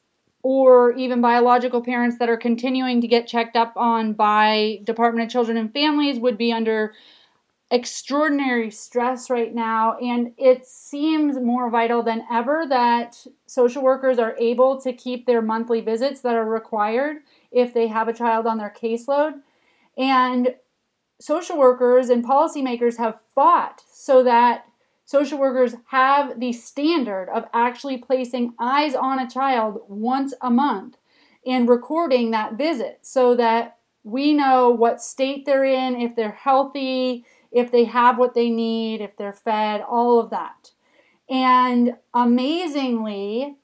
or 0.45 0.93
even 0.93 1.23
biological 1.23 1.83
parents 1.83 2.19
that 2.19 2.29
are 2.29 2.37
continuing 2.37 3.01
to 3.01 3.09
get 3.09 3.27
checked 3.27 3.57
up 3.57 3.73
on 3.77 4.13
by 4.13 4.79
Department 4.85 5.25
of 5.25 5.33
Children 5.33 5.57
and 5.57 5.73
Families 5.73 6.19
would 6.19 6.37
be 6.37 6.53
under 6.53 6.93
extraordinary 7.71 8.71
stress 8.71 9.31
right 9.31 9.55
now. 9.55 9.97
And 9.97 10.35
it 10.37 10.67
seems 10.67 11.41
more 11.41 11.71
vital 11.71 12.03
than 12.03 12.27
ever 12.31 12.67
that 12.69 13.27
social 13.47 13.83
workers 13.83 14.19
are 14.19 14.37
able 14.39 14.79
to 14.83 14.93
keep 14.93 15.25
their 15.25 15.41
monthly 15.41 15.81
visits 15.81 16.21
that 16.21 16.37
are 16.37 16.45
required 16.45 17.17
if 17.51 17.73
they 17.73 17.89
have 17.89 18.09
a 18.09 18.13
child 18.13 18.47
on 18.47 18.59
their 18.59 18.73
caseload. 18.79 19.41
And 19.97 20.57
social 21.23 21.57
workers 21.57 22.11
and 22.11 22.23
policymakers 22.23 22.99
have 22.99 23.19
fought 23.35 23.83
so 23.91 24.23
that 24.25 24.67
social 25.05 25.39
workers 25.39 25.75
have 25.89 26.41
the 26.41 26.53
standard 26.53 27.29
of 27.29 27.45
actually 27.53 27.99
placing 27.99 28.55
eyes 28.59 28.95
on 28.95 29.19
a 29.19 29.29
child 29.29 29.81
once 29.89 30.35
a 30.41 30.51
month 30.51 30.97
and 31.47 31.69
recording 31.69 32.31
that 32.31 32.55
visit 32.55 33.01
so 33.03 33.35
that 33.35 33.79
we 34.03 34.33
know 34.35 34.71
what 34.71 35.03
state 35.03 35.47
they're 35.47 35.65
in, 35.65 36.01
if 36.01 36.15
they're 36.15 36.33
healthy, 36.33 37.25
if 37.51 37.71
they 37.71 37.85
have 37.85 38.19
what 38.19 38.35
they 38.35 38.51
need, 38.51 39.01
if 39.01 39.17
they're 39.17 39.33
fed, 39.33 39.81
all 39.81 40.19
of 40.19 40.31
that. 40.31 40.73
And 41.29 41.97
amazingly, 42.13 43.57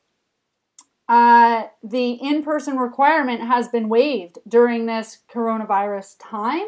uh, 1.08 1.64
the 1.82 2.12
in 2.12 2.42
person 2.42 2.76
requirement 2.78 3.42
has 3.42 3.68
been 3.68 3.88
waived 3.88 4.38
during 4.46 4.86
this 4.86 5.18
coronavirus 5.30 6.16
time. 6.20 6.66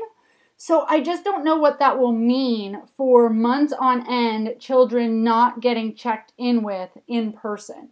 So 0.64 0.86
I 0.88 1.00
just 1.00 1.24
don't 1.24 1.42
know 1.42 1.56
what 1.56 1.80
that 1.80 1.98
will 1.98 2.12
mean 2.12 2.82
for 2.96 3.28
months 3.28 3.72
on 3.72 4.06
end, 4.08 4.60
children 4.60 5.24
not 5.24 5.58
getting 5.58 5.92
checked 5.92 6.32
in 6.38 6.62
with 6.62 6.90
in 7.08 7.32
person. 7.32 7.88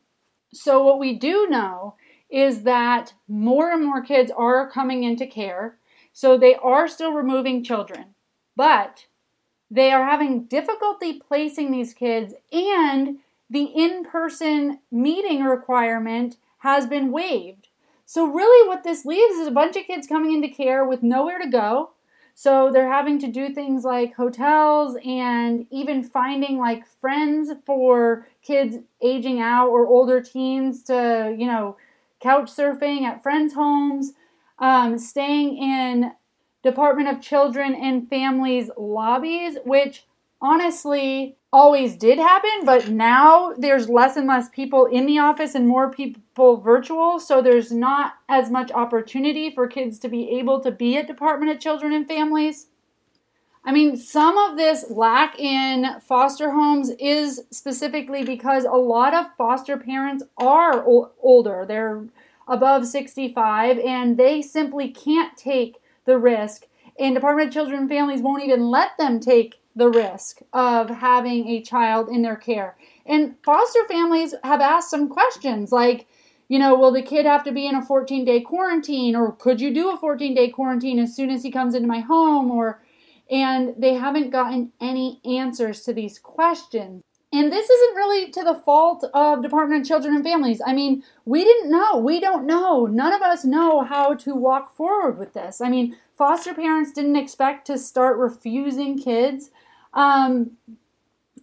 So, 0.55 0.81
what 0.81 1.01
we 1.01 1.15
do 1.15 1.49
know 1.49 1.97
is 2.31 2.63
that 2.63 3.15
more 3.27 3.73
and 3.73 3.85
more 3.85 4.03
kids 4.03 4.31
are 4.31 4.71
coming 4.71 5.03
into 5.03 5.27
care. 5.27 5.79
So, 6.13 6.39
they 6.39 6.55
are 6.55 6.87
still 6.87 7.11
removing 7.13 7.65
children, 7.65 8.15
but 8.55 9.07
they 9.69 9.91
are 9.91 10.05
having 10.05 10.45
difficulty 10.45 11.15
placing 11.15 11.73
these 11.73 11.93
kids, 11.93 12.35
and 12.53 13.19
the 13.51 13.65
in 13.65 14.05
person 14.05 14.79
meeting 14.93 15.43
requirement 15.43 16.37
has 16.59 16.87
been 16.87 17.11
waived. 17.11 17.67
So, 18.07 18.27
really, 18.27 18.69
what 18.69 18.85
this 18.85 19.05
leaves 19.05 19.39
is 19.39 19.49
a 19.49 19.51
bunch 19.51 19.75
of 19.75 19.87
kids 19.87 20.07
coming 20.07 20.33
into 20.33 20.55
care 20.55 20.85
with 20.85 21.03
nowhere 21.03 21.41
to 21.41 21.49
go. 21.49 21.91
So, 22.43 22.71
they're 22.73 22.91
having 22.91 23.19
to 23.19 23.27
do 23.27 23.53
things 23.53 23.85
like 23.85 24.15
hotels 24.15 24.97
and 25.05 25.67
even 25.71 26.03
finding 26.03 26.57
like 26.57 26.87
friends 26.87 27.51
for 27.67 28.27
kids 28.41 28.79
aging 29.03 29.43
out 29.43 29.69
or 29.69 29.87
older 29.87 30.23
teens 30.23 30.83
to, 30.85 31.37
you 31.39 31.47
know, 31.47 31.77
couch 32.19 32.51
surfing 32.51 33.03
at 33.03 33.23
friends' 33.23 33.53
homes, 33.53 34.15
um, 34.59 34.97
staying 34.97 35.59
in 35.59 36.13
Department 36.63 37.09
of 37.11 37.21
Children 37.21 37.75
and 37.75 38.09
Families 38.09 38.71
lobbies, 38.79 39.59
which 39.67 40.07
honestly 40.41 41.37
always 41.53 41.97
did 41.97 42.19
happen, 42.19 42.65
but 42.65 42.89
now 42.89 43.53
there's 43.57 43.89
less 43.89 44.17
and 44.17 44.27
less 44.27 44.49
people 44.49 44.87
in 44.87 45.07
the 45.07 45.19
office 45.19 45.55
and 45.55 45.67
more 45.67 45.91
people 45.91 46.57
virtual, 46.57 47.19
so 47.19 47.43
there's 47.43 47.73
not 47.73 48.15
as 48.29 48.51
much 48.51 48.71
opportunity 48.71 49.51
for 49.51 49.67
kids 49.67 49.99
to 49.99 50.09
be 50.09 50.31
able 50.39 50.61
to 50.61 50.71
be 50.71 50.97
at 50.97 51.07
Department 51.07 51.51
of 51.51 51.61
Children 51.61 51.93
and 51.93 52.07
Families. 52.07 52.67
I 53.65 53.73
mean, 53.73 53.97
some 53.97 54.39
of 54.39 54.57
this 54.57 54.91
lack 54.91 55.39
in 55.39 56.01
foster 56.01 56.53
homes 56.53 56.91
is 56.99 57.43
specifically 57.51 58.25
because 58.25 58.65
a 58.65 58.71
lot 58.71 59.13
of 59.13 59.27
foster 59.37 59.77
parents 59.77 60.25
are 60.39 60.83
o- 60.87 61.11
older. 61.21 61.67
They're 61.69 62.05
above 62.49 62.87
65 62.87 63.79
and 63.79 64.17
they 64.17 64.41
simply 64.41 64.89
can't 64.89 65.37
take 65.37 65.77
the 66.07 66.19
risk, 66.19 66.67
and 66.99 67.15
Department 67.15 67.49
of 67.49 67.55
Children 67.55 67.81
and 67.81 67.89
Families 67.89 68.23
won't 68.23 68.43
even 68.43 68.71
let 68.71 68.97
them 68.97 69.21
take 69.21 69.60
the 69.75 69.89
risk 69.89 70.41
of 70.53 70.91
having 70.91 71.49
a 71.49 71.63
child 71.63 72.09
in 72.09 72.23
their 72.23 72.37
care. 72.37 72.77
And 73.07 73.37
foster 73.45 73.87
families 73.87 74.35
have 74.43 74.61
asked 74.61 74.91
some 74.91 75.09
questions 75.09 75.73
like, 75.73 76.07
you 76.49 76.59
know, 76.59 76.77
will 76.77 76.91
the 76.91 77.03
kid 77.03 77.27
have 77.27 77.45
to 77.45 77.53
be 77.53 77.67
in 77.67 77.77
a 77.77 77.85
14 77.85 78.25
day 78.25 78.41
quarantine, 78.41 79.15
or 79.15 79.33
could 79.33 79.61
you 79.61 79.73
do 79.73 79.91
a 79.91 79.97
14 79.97 80.35
day 80.35 80.49
quarantine 80.49 80.99
as 80.99 81.15
soon 81.15 81.31
as 81.31 81.43
he 81.43 81.51
comes 81.51 81.75
into 81.75 81.89
my 81.89 82.01
home, 82.01 82.51
or 82.51 82.83
and 83.31 83.75
they 83.79 83.95
haven't 83.95 84.31
gotten 84.31 84.73
any 84.81 85.21
answers 85.25 85.83
to 85.85 85.93
these 85.93 86.19
questions. 86.19 87.05
And 87.33 87.53
this 87.53 87.71
isn't 87.71 87.95
really 87.95 88.31
to 88.33 88.43
the 88.43 88.57
fault 88.57 89.05
of 89.15 89.43
Department 89.43 89.83
of 89.83 89.87
Children 89.87 90.17
and 90.17 90.25
Families. 90.25 90.61
I 90.67 90.73
mean, 90.73 91.05
we 91.25 91.45
didn't 91.45 91.71
know. 91.71 91.97
We 91.97 92.19
don't 92.19 92.45
know. 92.45 92.87
None 92.87 93.13
of 93.13 93.23
us 93.23 93.45
know 93.45 93.85
how 93.85 94.15
to 94.15 94.35
walk 94.35 94.75
forward 94.75 95.17
with 95.17 95.33
this. 95.33 95.61
I 95.61 95.69
mean, 95.69 95.97
foster 96.19 96.53
parents 96.53 96.91
didn't 96.91 97.15
expect 97.15 97.69
to 97.69 97.79
start 97.79 98.17
refusing 98.17 98.99
kids. 98.99 99.51
Um, 99.95 100.53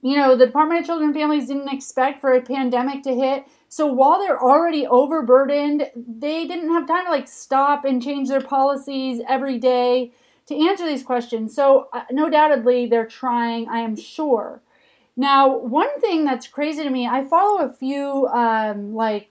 you 0.01 0.15
know, 0.15 0.35
the 0.35 0.45
Department 0.45 0.81
of 0.81 0.85
Children 0.85 1.09
and 1.09 1.15
Families 1.15 1.47
didn't 1.47 1.73
expect 1.73 2.21
for 2.21 2.33
a 2.33 2.41
pandemic 2.41 3.03
to 3.03 3.13
hit. 3.13 3.45
So 3.69 3.87
while 3.87 4.19
they're 4.19 4.41
already 4.41 4.85
overburdened, 4.87 5.89
they 5.95 6.47
didn't 6.47 6.69
have 6.69 6.87
time 6.87 7.05
to 7.05 7.11
like 7.11 7.27
stop 7.27 7.83
and 7.83 8.01
change 8.01 8.29
their 8.29 8.41
policies 8.41 9.21
every 9.27 9.57
day 9.57 10.11
to 10.45 10.55
answer 10.55 10.85
these 10.85 11.03
questions. 11.03 11.53
So, 11.53 11.89
uh, 11.91 12.03
no 12.11 12.29
doubtedly, 12.29 12.85
they're 12.85 13.05
trying, 13.05 13.67
I 13.67 13.79
am 13.79 13.95
sure. 13.95 14.61
Now, 15.17 15.57
one 15.57 15.99
thing 15.99 16.25
that's 16.25 16.47
crazy 16.47 16.83
to 16.83 16.89
me, 16.89 17.07
I 17.07 17.25
follow 17.25 17.65
a 17.65 17.73
few 17.73 18.27
um, 18.27 18.93
like 18.93 19.29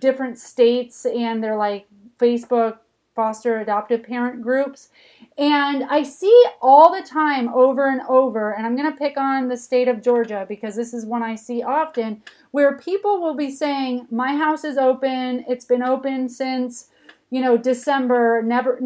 different 0.00 0.38
states 0.38 1.06
and 1.06 1.42
they're 1.42 1.56
like 1.56 1.86
Facebook 2.18 2.78
foster 3.14 3.60
adoptive 3.60 4.02
parent 4.02 4.42
groups. 4.42 4.88
And 5.36 5.84
I 5.84 6.04
see 6.04 6.44
all 6.62 6.94
the 6.94 7.06
time 7.06 7.48
over 7.48 7.88
and 7.88 8.00
over, 8.08 8.52
and 8.52 8.64
I'm 8.64 8.76
going 8.76 8.90
to 8.90 8.96
pick 8.96 9.16
on 9.16 9.48
the 9.48 9.56
state 9.56 9.88
of 9.88 10.00
Georgia 10.00 10.46
because 10.48 10.76
this 10.76 10.94
is 10.94 11.04
one 11.04 11.24
I 11.24 11.34
see 11.34 11.62
often, 11.62 12.22
where 12.52 12.78
people 12.78 13.20
will 13.20 13.34
be 13.34 13.50
saying, 13.50 14.06
My 14.10 14.36
house 14.36 14.62
is 14.62 14.78
open, 14.78 15.44
it's 15.48 15.64
been 15.64 15.82
open 15.82 16.28
since 16.28 16.88
you 17.34 17.40
know, 17.40 17.56
December, 17.56 18.42
never, 18.44 18.78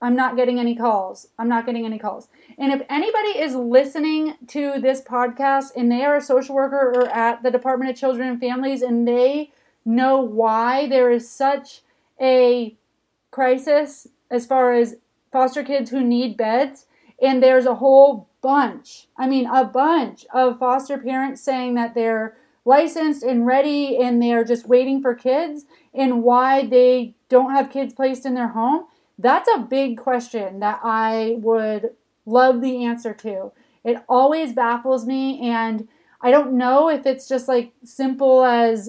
I'm 0.00 0.14
not 0.14 0.36
getting 0.36 0.60
any 0.60 0.76
calls. 0.76 1.26
I'm 1.40 1.48
not 1.48 1.66
getting 1.66 1.84
any 1.84 1.98
calls. 1.98 2.28
And 2.56 2.72
if 2.72 2.86
anybody 2.88 3.40
is 3.40 3.56
listening 3.56 4.34
to 4.46 4.74
this 4.80 5.00
podcast 5.00 5.72
and 5.74 5.90
they 5.90 6.04
are 6.04 6.18
a 6.18 6.20
social 6.20 6.54
worker 6.54 6.92
or 6.94 7.08
at 7.08 7.42
the 7.42 7.50
Department 7.50 7.90
of 7.90 7.96
Children 7.96 8.28
and 8.28 8.40
Families 8.40 8.82
and 8.82 9.08
they 9.08 9.50
know 9.84 10.20
why 10.20 10.86
there 10.86 11.10
is 11.10 11.28
such 11.28 11.80
a 12.20 12.76
crisis 13.32 14.06
as 14.30 14.46
far 14.46 14.72
as 14.72 14.94
foster 15.36 15.62
kids 15.62 15.90
who 15.90 16.02
need 16.02 16.34
beds, 16.34 16.86
and 17.20 17.42
there's 17.42 17.66
a 17.66 17.74
whole 17.74 18.30
bunch, 18.40 19.08
I 19.18 19.28
mean, 19.28 19.46
a 19.46 19.64
bunch 19.64 20.24
of 20.32 20.58
foster 20.58 20.96
parents 20.96 21.42
saying 21.42 21.74
that 21.74 21.94
they're 21.94 22.38
licensed 22.64 23.22
and 23.22 23.44
ready 23.44 23.98
and 23.98 24.22
they're 24.22 24.44
just 24.44 24.66
waiting 24.66 25.02
for 25.02 25.14
kids 25.14 25.66
and 25.92 26.22
why 26.22 26.64
they 26.64 27.14
don't 27.28 27.50
have 27.50 27.68
kids 27.68 27.92
placed 27.92 28.24
in 28.24 28.32
their 28.32 28.48
home, 28.48 28.86
that's 29.18 29.48
a 29.54 29.58
big 29.58 29.98
question 29.98 30.60
that 30.60 30.80
I 30.82 31.36
would 31.40 31.90
love 32.24 32.62
the 32.62 32.86
answer 32.86 33.12
to. 33.12 33.52
It 33.84 33.98
always 34.08 34.54
baffles 34.54 35.04
me 35.04 35.50
and 35.50 35.86
I 36.22 36.30
don't 36.30 36.54
know 36.54 36.88
if 36.88 37.04
it's 37.04 37.28
just 37.28 37.46
like 37.46 37.74
simple 37.84 38.42
as 38.42 38.88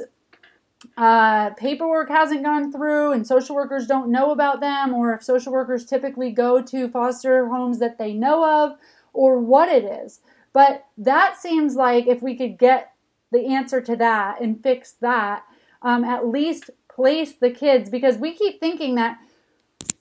uh, 0.95 1.51
paperwork 1.51 2.09
hasn't 2.09 2.43
gone 2.43 2.71
through 2.71 3.11
and 3.11 3.25
social 3.25 3.55
workers 3.55 3.87
don't 3.87 4.11
know 4.11 4.31
about 4.31 4.59
them, 4.59 4.93
or 4.93 5.13
if 5.13 5.23
social 5.23 5.51
workers 5.51 5.85
typically 5.85 6.31
go 6.31 6.61
to 6.61 6.87
foster 6.87 7.47
homes 7.47 7.79
that 7.79 7.97
they 7.97 8.13
know 8.13 8.63
of, 8.63 8.77
or 9.13 9.39
what 9.39 9.69
it 9.69 9.83
is. 9.83 10.21
But 10.53 10.85
that 10.97 11.37
seems 11.39 11.75
like 11.75 12.07
if 12.07 12.21
we 12.21 12.35
could 12.35 12.57
get 12.57 12.93
the 13.31 13.47
answer 13.47 13.81
to 13.81 13.95
that 13.95 14.41
and 14.41 14.61
fix 14.61 14.93
that, 15.01 15.43
um, 15.81 16.03
at 16.03 16.27
least 16.27 16.69
place 16.89 17.33
the 17.33 17.51
kids 17.51 17.89
because 17.89 18.17
we 18.17 18.33
keep 18.33 18.59
thinking 18.59 18.95
that 18.95 19.19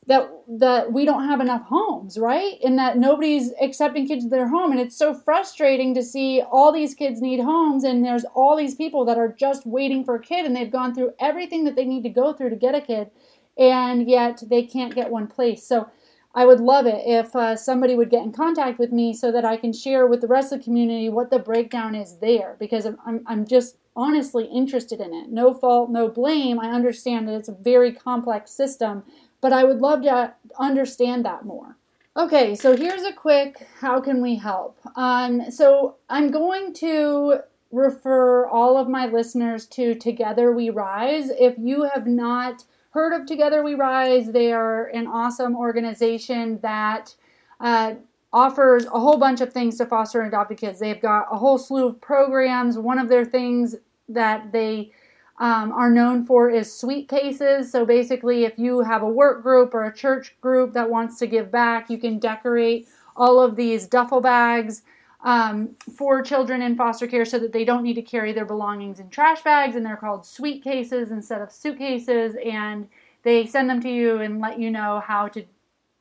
that 0.07 0.31
that 0.47 0.93
we 0.93 1.05
don't 1.05 1.29
have 1.29 1.41
enough 1.41 1.63
homes, 1.63 2.17
right? 2.17 2.59
And 2.65 2.79
that 2.79 2.97
nobody's 2.97 3.53
accepting 3.61 4.07
kids 4.07 4.25
to 4.25 4.31
their 4.31 4.49
home. 4.49 4.71
And 4.71 4.81
it's 4.81 4.97
so 4.97 5.13
frustrating 5.13 5.95
to 5.95 6.03
see 6.03 6.41
all 6.41 6.73
these 6.73 6.95
kids 6.95 7.21
need 7.21 7.41
homes 7.41 7.83
and 7.83 8.05
there's 8.05 8.25
all 8.35 8.57
these 8.57 8.75
people 8.75 9.05
that 9.07 9.19
are 9.19 9.33
just 9.33 9.67
waiting 9.67 10.05
for 10.05 10.15
a 10.15 10.23
kid 10.23 10.47
and 10.47 10.55
they've 10.55 10.71
gone 10.71 10.95
through 10.95 11.15
everything 11.19 11.65
that 11.65 11.75
they 11.75 11.85
need 11.85 12.05
to 12.05 12.09
go 12.09 12.33
through 12.33 12.51
to 12.51 12.57
get 12.57 12.75
a 12.75 12.81
kid 12.81 13.11
and 13.59 14.09
yet 14.09 14.43
they 14.49 14.63
can't 14.63 14.95
get 14.95 15.11
one 15.11 15.27
place. 15.27 15.67
So 15.67 15.89
I 16.35 16.45
would 16.45 16.61
love 16.61 16.87
it 16.87 17.03
if 17.07 17.35
uh, 17.35 17.57
somebody 17.57 17.97
would 17.97 18.11
get 18.11 18.23
in 18.23 18.31
contact 18.31 18.79
with 18.79 18.93
me 18.93 19.15
so 19.15 19.33
that 19.33 19.45
I 19.45 19.57
can 19.57 19.73
share 19.73 20.07
with 20.07 20.21
the 20.21 20.27
rest 20.29 20.53
of 20.53 20.59
the 20.59 20.65
community 20.65 21.09
what 21.09 21.31
the 21.31 21.39
breakdown 21.39 21.95
is 21.95 22.19
there 22.19 22.57
because 22.61 22.85
I'm, 22.85 22.99
I'm, 23.07 23.23
I'm 23.27 23.47
just 23.47 23.79
honestly 23.97 24.45
interested 24.45 25.01
in 25.01 25.15
it. 25.15 25.31
No 25.31 25.55
fault, 25.55 25.91
no 25.91 26.09
blame. 26.09 26.61
I 26.61 26.71
understand 26.71 27.27
that 27.27 27.35
it's 27.35 27.49
a 27.49 27.55
very 27.55 27.91
complex 27.91 28.51
system 28.51 29.03
but 29.41 29.53
I 29.53 29.65
would 29.65 29.79
love 29.79 30.03
to 30.03 30.35
understand 30.59 31.25
that 31.25 31.45
more. 31.45 31.77
Okay, 32.17 32.55
so 32.55 32.75
here's 32.77 33.03
a 33.03 33.13
quick 33.13 33.67
how 33.81 34.01
can 34.01 34.23
we 34.23 34.37
help? 34.37 34.79
Um, 34.97 35.51
so 35.51 35.97
I'm 36.09 36.31
going 36.31 36.73
to 36.75 37.41
refer 37.73 38.47
all 38.47 38.79
of 38.79 38.89
my 38.89 39.07
listeners 39.07 39.67
to 39.67 39.95
Together 39.95 40.51
We 40.53 40.71
Rise. 40.71 41.31
If 41.31 41.57
you 41.59 41.83
have 41.83 42.07
not 42.07 42.65
heard 42.91 43.13
of 43.13 43.27
Together 43.27 43.63
We 43.63 43.75
Rise, 43.75 44.33
they 44.33 44.53
are 44.53 44.87
an 44.87 45.07
awesome 45.07 45.55
organization 45.57 46.59
that 46.63 47.15
uh, 47.61 47.95
offers 48.33 48.87
a 48.87 49.01
whole 49.01 49.19
bunch 49.19 49.43
of 49.43 49.53
things 49.53 49.77
to 49.79 49.87
foster 49.87 50.21
and 50.21 50.29
adopted 50.29 50.59
kids. 50.59 50.79
They've 50.79 51.01
got 51.01 51.27
a 51.31 51.37
whole 51.37 51.59
slew 51.59 51.87
of 51.87 52.01
programs. 52.01 52.79
One 52.79 52.99
of 52.99 53.09
their 53.09 53.27
things 53.27 53.77
that 54.09 54.53
they 54.53 54.93
um, 55.39 55.73
are 55.73 55.91
known 55.91 56.25
for 56.25 56.49
is 56.49 56.73
sweet 56.73 57.09
cases. 57.09 57.71
So 57.71 57.85
basically, 57.85 58.45
if 58.45 58.59
you 58.59 58.81
have 58.81 59.03
a 59.03 59.09
work 59.09 59.43
group 59.43 59.75
or 59.75 59.85
a 59.85 59.95
church 59.95 60.35
group 60.41 60.73
that 60.73 60.91
wants 60.91 61.19
to 61.19 61.27
give 61.27 61.51
back, 61.51 61.91
you 61.91 61.99
can 61.99 62.19
decorate 62.19 62.89
all 63.17 63.41
of 63.41 63.57
these 63.57 63.87
duffel 63.87 64.21
bags 64.21 64.83
um, 65.23 65.75
for 65.97 66.23
children 66.23 66.63
in 66.63 66.77
foster 66.77 67.07
care 67.07 67.25
so 67.25 67.39
that 67.39 67.53
they 67.53 67.65
don't 67.65 67.83
need 67.83 67.95
to 67.95 68.03
carry 68.03 68.33
their 68.33 68.45
belongings 68.45 69.01
in 69.01 69.11
trash 69.11 69.43
bags. 69.43 69.77
And 69.77 69.85
they're 69.85 69.97
called 69.97 70.25
sweet 70.25 70.63
cases 70.65 71.11
instead 71.11 71.43
of 71.43 71.53
suitcases. 71.53 72.37
And 72.45 72.89
they 73.23 73.45
send 73.47 73.69
them 73.69 73.81
to 73.83 73.91
you 73.91 74.21
and 74.21 74.41
let 74.41 74.59
you 74.59 74.71
know 74.71 75.03
how 75.05 75.29
to 75.29 75.45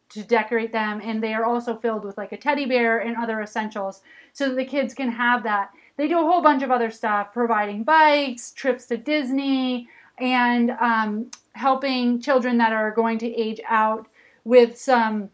to 0.09 0.23
decorate 0.23 0.71
them 0.71 1.01
and 1.03 1.21
they 1.21 1.33
are 1.33 1.43
also 1.43 1.75
filled 1.75 2.05
with 2.05 2.17
like 2.17 2.31
a 2.31 2.37
teddy 2.37 2.65
bear 2.65 2.99
and 2.99 3.17
other 3.17 3.41
essentials 3.41 4.01
so 4.33 4.47
that 4.47 4.55
the 4.55 4.63
kids 4.63 4.93
can 4.93 5.09
have 5.09 5.43
that 5.43 5.71
they 5.97 6.07
do 6.07 6.19
a 6.19 6.23
whole 6.23 6.41
bunch 6.41 6.63
of 6.63 6.71
other 6.71 6.91
stuff, 6.91 7.33
providing 7.33 7.83
bikes, 7.83 8.51
trips 8.51 8.85
to 8.87 8.97
Disney, 8.97 9.87
and 10.17 10.71
um, 10.71 11.31
helping 11.53 12.21
children 12.21 12.57
that 12.57 12.73
are 12.73 12.91
going 12.91 13.17
to 13.19 13.33
age 13.33 13.61
out 13.67 14.07
with 14.43 14.77
some 14.77 15.29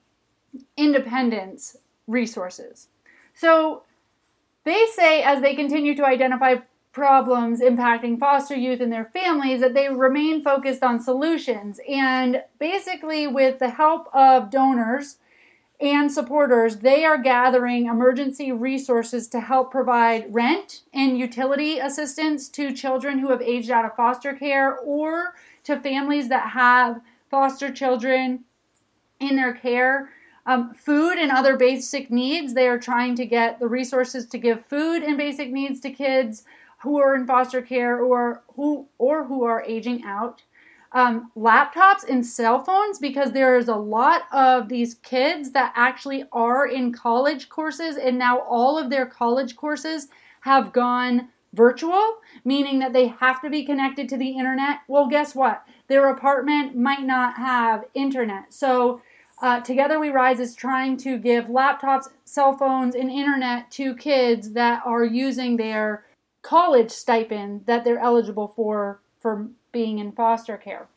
independence 0.77 1.77
resources. 2.08 2.88
So 3.34 3.84
they 4.63 4.86
say 4.94 5.24
as 5.24 5.41
they 5.41 5.56
continue 5.56 5.96
to 5.96 6.06
identify 6.06 6.56
problems 6.91 7.62
impacting 7.62 8.20
foster 8.20 8.56
youth 8.56 8.82
and 8.82 8.91
their 8.91 9.06
families 9.06 9.62
that 9.62 9.74
they 9.74 9.88
remain 9.88 10.44
focused 10.44 10.84
on 10.84 11.00
solutions 11.00 11.80
and 11.88 12.44
basically 12.60 13.27
with 13.27 13.60
the 13.60 13.70
help 13.70 14.13
of 14.13 14.50
donors 14.50 15.18
and 15.82 16.12
supporters, 16.12 16.78
they 16.78 17.04
are 17.04 17.18
gathering 17.18 17.88
emergency 17.88 18.52
resources 18.52 19.28
to 19.30 19.40
help 19.40 19.72
provide 19.72 20.32
rent 20.34 20.82
and 20.94 21.18
utility 21.18 21.80
assistance 21.80 22.48
to 22.50 22.72
children 22.72 23.18
who 23.18 23.32
have 23.32 23.42
aged 23.42 23.72
out 23.72 23.86
of 23.86 23.96
foster 23.96 24.34
care 24.34 24.77
or 24.77 25.34
to 25.64 25.79
families 25.79 26.29
that 26.29 26.51
have 26.51 27.01
foster 27.32 27.72
children 27.72 28.44
in 29.20 29.36
their 29.36 29.53
care. 29.53 30.12
Um, 30.46 30.74
food 30.74 31.18
and 31.18 31.32
other 31.32 31.55
basic 31.55 32.12
needs. 32.12 32.53
They 32.53 32.68
are 32.68 32.79
trying 32.79 33.16
to 33.16 33.25
get 33.25 33.60
the 33.60 33.68
resources 33.68 34.27
to 34.27 34.38
give 34.38 34.66
food 34.66 35.03
and 35.03 35.18
basic 35.18 35.51
needs 35.51 35.79
to 35.82 35.92
kids 35.92 36.44
who 36.79 37.00
are 37.00 37.16
in 37.16 37.25
foster 37.27 37.62
care 37.62 38.00
or 38.00 38.42
who 38.55 38.88
or 38.98 39.24
who 39.25 39.44
are 39.44 39.64
aging 39.64 40.03
out 40.03 40.42
um, 40.94 41.32
laptops 41.38 42.04
and 42.08 42.25
cell 42.25 42.64
phones 42.64 43.00
because 43.00 43.32
there 43.32 43.58
is 43.58 43.70
a 43.70 43.75
lot 43.75 44.24
of 44.32 44.68
these 44.68 44.96
kids 44.96 45.51
that 45.51 45.72
actually 45.75 46.25
are 46.32 46.68
in 46.68 46.92
college 46.92 47.50
courses, 47.50 47.98
and 47.98 48.18
now 48.18 48.40
all 48.40 48.77
of 48.77 48.90
their 48.90 49.06
college 49.06 49.56
courses 49.56 50.10
have 50.42 50.74
gone 50.74 51.30
virtual, 51.54 52.18
meaning 52.44 52.80
that 52.80 52.94
they 52.94 53.08
have 53.08 53.42
to 53.42 53.50
be 53.50 53.64
connected 53.64 54.10
to 54.10 54.18
the 54.18 54.30
internet. 54.30 54.80
Well, 54.88 55.08
guess 55.08 55.36
what? 55.36 55.64
Their 55.88 56.10
apartment 56.10 56.77
might 56.77 57.04
not 57.04 57.36
have 57.36 57.86
internet. 57.94 58.54
So, 58.54 59.01
uh, 59.42 59.60
Together 59.62 60.00
We 60.00 60.10
Rise 60.10 60.40
is 60.40 60.56
trying 60.56 60.98
to 60.98 61.18
give 61.18 61.46
laptops, 61.46 62.10
cell 62.25 62.56
phones, 62.58 62.96
and 62.96 63.10
internet 63.10 63.72
to 63.72 63.96
kids 63.96 64.51
that 64.54 64.82
are 64.86 65.04
using 65.04 65.58
their 65.58 66.06
college 66.42 66.92
stipend 66.92 67.66
that 67.66 67.84
they're 67.84 68.00
eligible 68.00 68.48
for 68.48 69.00
for 69.20 69.50
being 69.72 70.00
in 70.00 70.12
foster 70.12 70.57
care. 70.57 70.88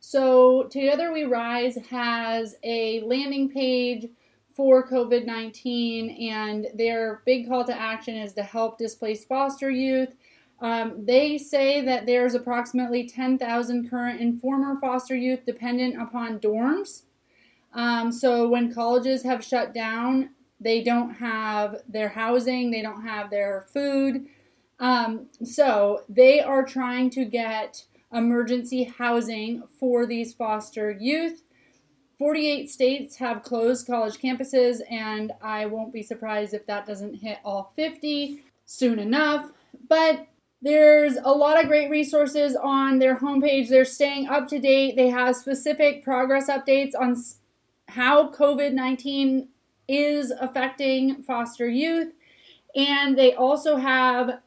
So, 0.00 0.64
Together 0.64 1.12
We 1.12 1.24
Rise 1.24 1.76
has 1.90 2.56
a 2.64 3.00
landing 3.02 3.50
page 3.50 4.08
for 4.54 4.86
COVID 4.86 5.26
19, 5.26 6.30
and 6.30 6.68
their 6.74 7.22
big 7.26 7.48
call 7.48 7.64
to 7.64 7.78
action 7.78 8.16
is 8.16 8.32
to 8.34 8.42
help 8.42 8.78
displaced 8.78 9.28
foster 9.28 9.70
youth. 9.70 10.14
Um, 10.60 11.04
they 11.04 11.36
say 11.38 11.82
that 11.82 12.06
there's 12.06 12.34
approximately 12.34 13.08
10,000 13.08 13.90
current 13.90 14.20
and 14.20 14.40
former 14.40 14.78
foster 14.80 15.14
youth 15.14 15.44
dependent 15.46 16.00
upon 16.00 16.38
dorms. 16.38 17.02
Um, 17.72 18.10
so, 18.10 18.48
when 18.48 18.72
colleges 18.72 19.22
have 19.22 19.44
shut 19.44 19.74
down, 19.74 20.30
they 20.60 20.82
don't 20.82 21.14
have 21.14 21.76
their 21.86 22.08
housing, 22.08 22.70
they 22.70 22.82
don't 22.82 23.02
have 23.02 23.30
their 23.30 23.66
food. 23.72 24.26
Um, 24.78 25.26
so, 25.44 26.04
they 26.08 26.40
are 26.40 26.64
trying 26.64 27.10
to 27.10 27.26
get 27.26 27.84
emergency 28.12 28.84
housing 28.84 29.62
for 29.78 30.06
these 30.06 30.32
foster 30.34 30.90
youth. 30.90 31.42
48 32.18 32.68
states 32.68 33.16
have 33.16 33.42
closed 33.42 33.86
college 33.86 34.18
campuses, 34.18 34.80
and 34.90 35.32
I 35.40 35.66
won't 35.66 35.92
be 35.92 36.02
surprised 36.02 36.52
if 36.52 36.66
that 36.66 36.86
doesn't 36.86 37.14
hit 37.14 37.38
all 37.44 37.72
50 37.76 38.42
soon 38.66 38.98
enough. 38.98 39.50
But 39.88 40.26
there's 40.62 41.16
a 41.16 41.32
lot 41.32 41.58
of 41.58 41.68
great 41.68 41.90
resources 41.90 42.56
on 42.56 42.98
their 42.98 43.16
homepage. 43.16 43.68
They're 43.68 43.86
staying 43.86 44.28
up 44.28 44.48
to 44.48 44.58
date. 44.58 44.96
They 44.96 45.08
have 45.08 45.34
specific 45.34 46.04
progress 46.04 46.50
updates 46.50 46.92
on 46.98 47.16
how 47.88 48.30
COVID 48.30 48.74
19 48.74 49.48
is 49.88 50.30
affecting 50.30 51.22
foster 51.22 51.68
youth, 51.68 52.12
and 52.76 53.16
they 53.18 53.34
also 53.34 53.76
have 53.76 54.40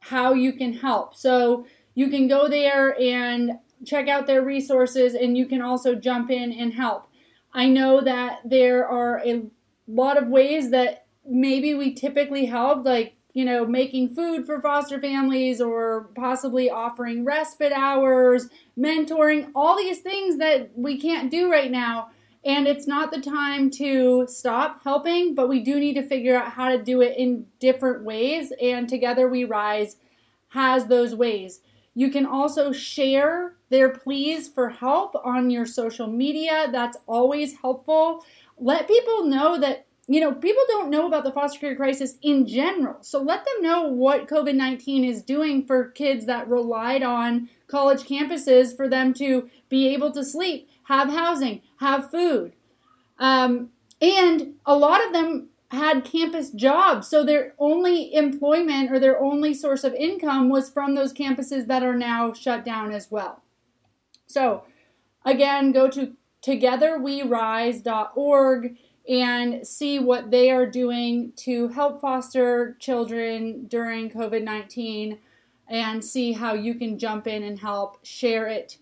how 0.00 0.34
you 0.34 0.52
can 0.52 0.72
help. 0.72 1.14
So 1.14 1.66
you 1.96 2.08
can 2.10 2.28
go 2.28 2.46
there 2.46 2.94
and 3.00 3.58
check 3.84 4.06
out 4.06 4.26
their 4.26 4.42
resources 4.42 5.14
and 5.14 5.36
you 5.36 5.46
can 5.46 5.62
also 5.62 5.94
jump 5.94 6.30
in 6.30 6.52
and 6.52 6.74
help. 6.74 7.08
I 7.52 7.68
know 7.68 8.02
that 8.02 8.40
there 8.44 8.86
are 8.86 9.20
a 9.24 9.44
lot 9.88 10.18
of 10.18 10.28
ways 10.28 10.70
that 10.70 11.06
maybe 11.26 11.74
we 11.74 11.94
typically 11.94 12.46
help, 12.46 12.84
like, 12.84 13.14
you 13.32 13.44
know, 13.44 13.66
making 13.66 14.14
food 14.14 14.44
for 14.44 14.60
foster 14.60 15.00
families 15.00 15.60
or 15.60 16.10
possibly 16.14 16.70
offering 16.70 17.24
respite 17.24 17.72
hours, 17.72 18.48
mentoring, 18.78 19.50
all 19.54 19.76
these 19.76 20.00
things 20.00 20.36
that 20.38 20.70
we 20.76 21.00
can't 21.00 21.30
do 21.30 21.50
right 21.50 21.70
now. 21.70 22.10
And 22.44 22.66
it's 22.66 22.86
not 22.86 23.10
the 23.10 23.20
time 23.20 23.70
to 23.72 24.26
stop 24.28 24.84
helping, 24.84 25.34
but 25.34 25.48
we 25.48 25.60
do 25.60 25.80
need 25.80 25.94
to 25.94 26.06
figure 26.06 26.36
out 26.36 26.52
how 26.52 26.68
to 26.68 26.82
do 26.82 27.00
it 27.00 27.16
in 27.16 27.46
different 27.58 28.04
ways. 28.04 28.52
And 28.60 28.88
Together 28.88 29.28
We 29.28 29.44
Rise 29.44 29.96
has 30.50 30.86
those 30.86 31.14
ways. 31.14 31.60
You 31.96 32.10
can 32.10 32.26
also 32.26 32.72
share 32.72 33.54
their 33.70 33.88
pleas 33.88 34.48
for 34.48 34.68
help 34.68 35.16
on 35.24 35.48
your 35.48 35.64
social 35.64 36.06
media. 36.06 36.68
That's 36.70 36.98
always 37.06 37.58
helpful. 37.58 38.22
Let 38.58 38.86
people 38.86 39.24
know 39.24 39.58
that, 39.58 39.86
you 40.06 40.20
know, 40.20 40.34
people 40.34 40.62
don't 40.68 40.90
know 40.90 41.06
about 41.06 41.24
the 41.24 41.32
foster 41.32 41.58
care 41.58 41.74
crisis 41.74 42.18
in 42.20 42.46
general. 42.46 42.98
So 43.00 43.22
let 43.22 43.46
them 43.46 43.62
know 43.62 43.84
what 43.84 44.28
COVID 44.28 44.54
19 44.54 45.06
is 45.06 45.22
doing 45.22 45.64
for 45.64 45.88
kids 45.88 46.26
that 46.26 46.48
relied 46.48 47.02
on 47.02 47.48
college 47.66 48.02
campuses 48.02 48.76
for 48.76 48.88
them 48.88 49.14
to 49.14 49.48
be 49.70 49.88
able 49.94 50.12
to 50.12 50.22
sleep, 50.22 50.68
have 50.84 51.08
housing, 51.08 51.62
have 51.78 52.10
food. 52.10 52.52
Um, 53.18 53.70
and 54.02 54.56
a 54.66 54.76
lot 54.76 55.02
of 55.02 55.14
them 55.14 55.48
had 55.70 56.04
campus 56.04 56.50
jobs. 56.50 57.08
So 57.08 57.24
their 57.24 57.54
only 57.58 58.14
employment 58.14 58.92
or 58.92 58.98
their 58.98 59.18
only 59.20 59.54
source 59.54 59.84
of 59.84 59.94
income 59.94 60.48
was 60.48 60.70
from 60.70 60.94
those 60.94 61.12
campuses 61.12 61.66
that 61.66 61.82
are 61.82 61.96
now 61.96 62.32
shut 62.32 62.64
down 62.64 62.92
as 62.92 63.10
well. 63.10 63.42
So 64.26 64.64
again, 65.24 65.72
go 65.72 65.90
to 65.90 66.14
togetherwerise.org 66.42 68.76
and 69.08 69.66
see 69.66 69.98
what 69.98 70.30
they 70.30 70.50
are 70.50 70.66
doing 70.66 71.32
to 71.36 71.68
help 71.68 71.98
foster 72.00 72.76
children 72.80 73.66
during 73.66 74.10
COVID 74.10 74.42
19 74.42 75.18
and 75.68 76.04
see 76.04 76.32
how 76.32 76.54
you 76.54 76.76
can 76.76 76.98
jump 76.98 77.26
in 77.26 77.42
and 77.42 77.58
help 77.58 77.98
share 78.04 78.46
it. 78.46 78.78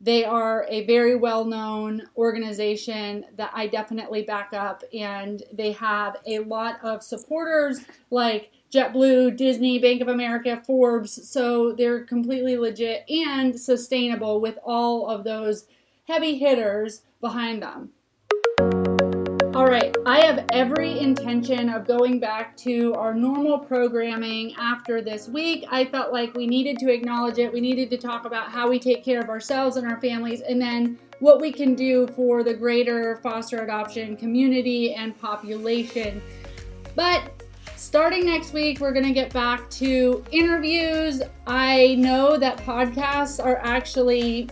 They 0.00 0.24
are 0.24 0.66
a 0.68 0.86
very 0.86 1.14
well 1.14 1.44
known 1.44 2.08
organization 2.16 3.26
that 3.36 3.50
I 3.54 3.66
definitely 3.66 4.22
back 4.22 4.54
up, 4.54 4.82
and 4.94 5.42
they 5.52 5.72
have 5.72 6.16
a 6.26 6.38
lot 6.38 6.78
of 6.82 7.02
supporters 7.02 7.80
like 8.10 8.50
JetBlue, 8.72 9.36
Disney, 9.36 9.78
Bank 9.78 10.00
of 10.00 10.08
America, 10.08 10.62
Forbes. 10.66 11.28
So 11.28 11.72
they're 11.72 12.04
completely 12.04 12.56
legit 12.56 13.04
and 13.10 13.60
sustainable 13.60 14.40
with 14.40 14.58
all 14.64 15.08
of 15.10 15.24
those 15.24 15.66
heavy 16.06 16.38
hitters 16.38 17.02
behind 17.20 17.62
them. 17.62 17.90
All 19.60 19.66
right, 19.66 19.94
I 20.06 20.24
have 20.24 20.46
every 20.54 21.00
intention 21.00 21.68
of 21.68 21.86
going 21.86 22.18
back 22.18 22.56
to 22.58 22.94
our 22.94 23.12
normal 23.12 23.58
programming 23.58 24.54
after 24.54 25.02
this 25.02 25.28
week. 25.28 25.66
I 25.70 25.84
felt 25.84 26.14
like 26.14 26.32
we 26.32 26.46
needed 26.46 26.78
to 26.78 26.90
acknowledge 26.90 27.36
it. 27.36 27.52
We 27.52 27.60
needed 27.60 27.90
to 27.90 27.98
talk 27.98 28.24
about 28.24 28.50
how 28.50 28.70
we 28.70 28.78
take 28.78 29.04
care 29.04 29.20
of 29.20 29.28
ourselves 29.28 29.76
and 29.76 29.86
our 29.86 30.00
families, 30.00 30.40
and 30.40 30.58
then 30.58 30.98
what 31.18 31.42
we 31.42 31.52
can 31.52 31.74
do 31.74 32.06
for 32.06 32.42
the 32.42 32.54
greater 32.54 33.16
foster 33.16 33.58
adoption 33.58 34.16
community 34.16 34.94
and 34.94 35.20
population. 35.20 36.22
But 36.96 37.30
starting 37.76 38.24
next 38.24 38.54
week, 38.54 38.80
we're 38.80 38.94
going 38.94 39.04
to 39.04 39.12
get 39.12 39.30
back 39.30 39.68
to 39.72 40.24
interviews. 40.32 41.20
I 41.46 41.96
know 41.96 42.38
that 42.38 42.56
podcasts 42.56 43.44
are 43.44 43.58
actually, 43.58 44.48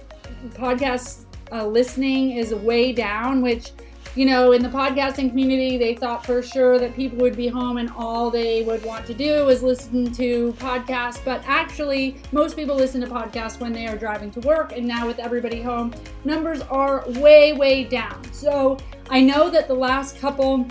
podcast 0.51 1.25
uh, 1.51 1.67
listening 1.67 2.33
is 2.33 2.53
way 2.53 2.93
down, 2.93 3.41
which 3.41 3.73
you 4.15 4.27
know, 4.27 4.53
in 4.53 4.63
the 4.63 4.69
podcasting 4.69 5.31
community, 5.31 5.77
they 5.77 5.95
thought 5.95 6.25
for 6.25 6.43
sure 6.43 6.79
that 6.79 6.95
people 6.95 7.19
would 7.19 7.37
be 7.37 7.49
home 7.49 7.77
and 7.79 7.91
all 7.97 8.31
they 8.31 8.63
would 8.63 8.85
want 8.85 9.07
to 9.07 9.15
do 9.15 9.49
is 9.49 9.63
listen 9.63 10.13
to 10.13 10.53
podcasts. 10.55 11.25
But 11.25 11.43
actually, 11.47 12.17
most 12.33 12.57
people 12.57 12.75
listen 12.75 13.01
to 13.03 13.07
podcasts 13.07 13.61
when 13.61 13.73
they 13.73 13.87
are 13.87 13.97
driving 13.97 14.31
to 14.33 14.41
work. 14.41 14.73
And 14.73 14.87
now, 14.87 15.07
with 15.07 15.19
everybody 15.19 15.63
home, 15.63 15.95
numbers 16.25 16.63
are 16.63 17.05
way, 17.21 17.53
way 17.53 17.85
down. 17.85 18.23
So 18.33 18.79
I 19.11 19.21
know 19.21 19.51
that 19.51 19.69
the 19.69 19.75
last 19.75 20.19
couple 20.19 20.67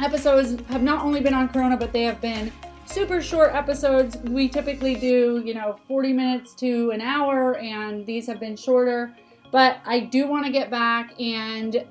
episodes 0.00 0.60
have 0.68 0.82
not 0.82 1.04
only 1.04 1.20
been 1.20 1.34
on 1.34 1.48
Corona, 1.48 1.76
but 1.76 1.92
they 1.92 2.02
have 2.02 2.20
been 2.20 2.52
super 2.86 3.22
short 3.22 3.54
episodes. 3.54 4.16
We 4.18 4.48
typically 4.48 4.94
do, 4.94 5.42
you 5.44 5.54
know, 5.54 5.78
40 5.88 6.12
minutes 6.12 6.54
to 6.56 6.90
an 6.90 7.00
hour, 7.00 7.56
and 7.56 8.04
these 8.04 8.26
have 8.26 8.40
been 8.40 8.56
shorter. 8.56 9.14
But 9.50 9.78
I 9.86 10.00
do 10.00 10.26
want 10.26 10.46
to 10.46 10.52
get 10.52 10.70
back 10.70 11.18
and 11.20 11.84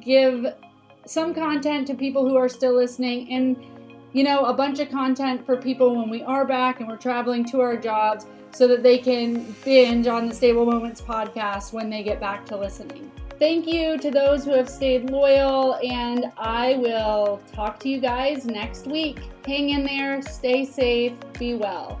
give 0.00 0.46
some 1.06 1.34
content 1.34 1.86
to 1.86 1.94
people 1.94 2.28
who 2.28 2.36
are 2.36 2.48
still 2.48 2.74
listening 2.74 3.30
and 3.32 3.56
you 4.12 4.22
know 4.22 4.44
a 4.44 4.52
bunch 4.52 4.78
of 4.78 4.90
content 4.90 5.44
for 5.44 5.56
people 5.56 5.96
when 5.96 6.10
we 6.10 6.22
are 6.22 6.44
back 6.44 6.80
and 6.80 6.88
we're 6.88 6.96
traveling 6.96 7.44
to 7.44 7.60
our 7.60 7.76
jobs 7.76 8.26
so 8.52 8.66
that 8.66 8.82
they 8.82 8.98
can 8.98 9.54
binge 9.64 10.06
on 10.06 10.26
the 10.26 10.34
stable 10.34 10.66
moments 10.66 11.00
podcast 11.00 11.72
when 11.72 11.88
they 11.88 12.02
get 12.02 12.18
back 12.18 12.44
to 12.44 12.56
listening. 12.56 13.10
Thank 13.38 13.66
you 13.66 13.96
to 13.98 14.10
those 14.10 14.44
who 14.44 14.50
have 14.50 14.68
stayed 14.68 15.08
loyal 15.08 15.76
and 15.76 16.26
i 16.36 16.74
will 16.74 17.40
talk 17.52 17.78
to 17.80 17.88
you 17.88 17.98
guys 18.00 18.44
next 18.44 18.86
week. 18.86 19.20
Hang 19.46 19.70
in 19.70 19.84
there. 19.84 20.20
Stay 20.20 20.64
safe. 20.64 21.14
Be 21.38 21.54
well 21.54 22.00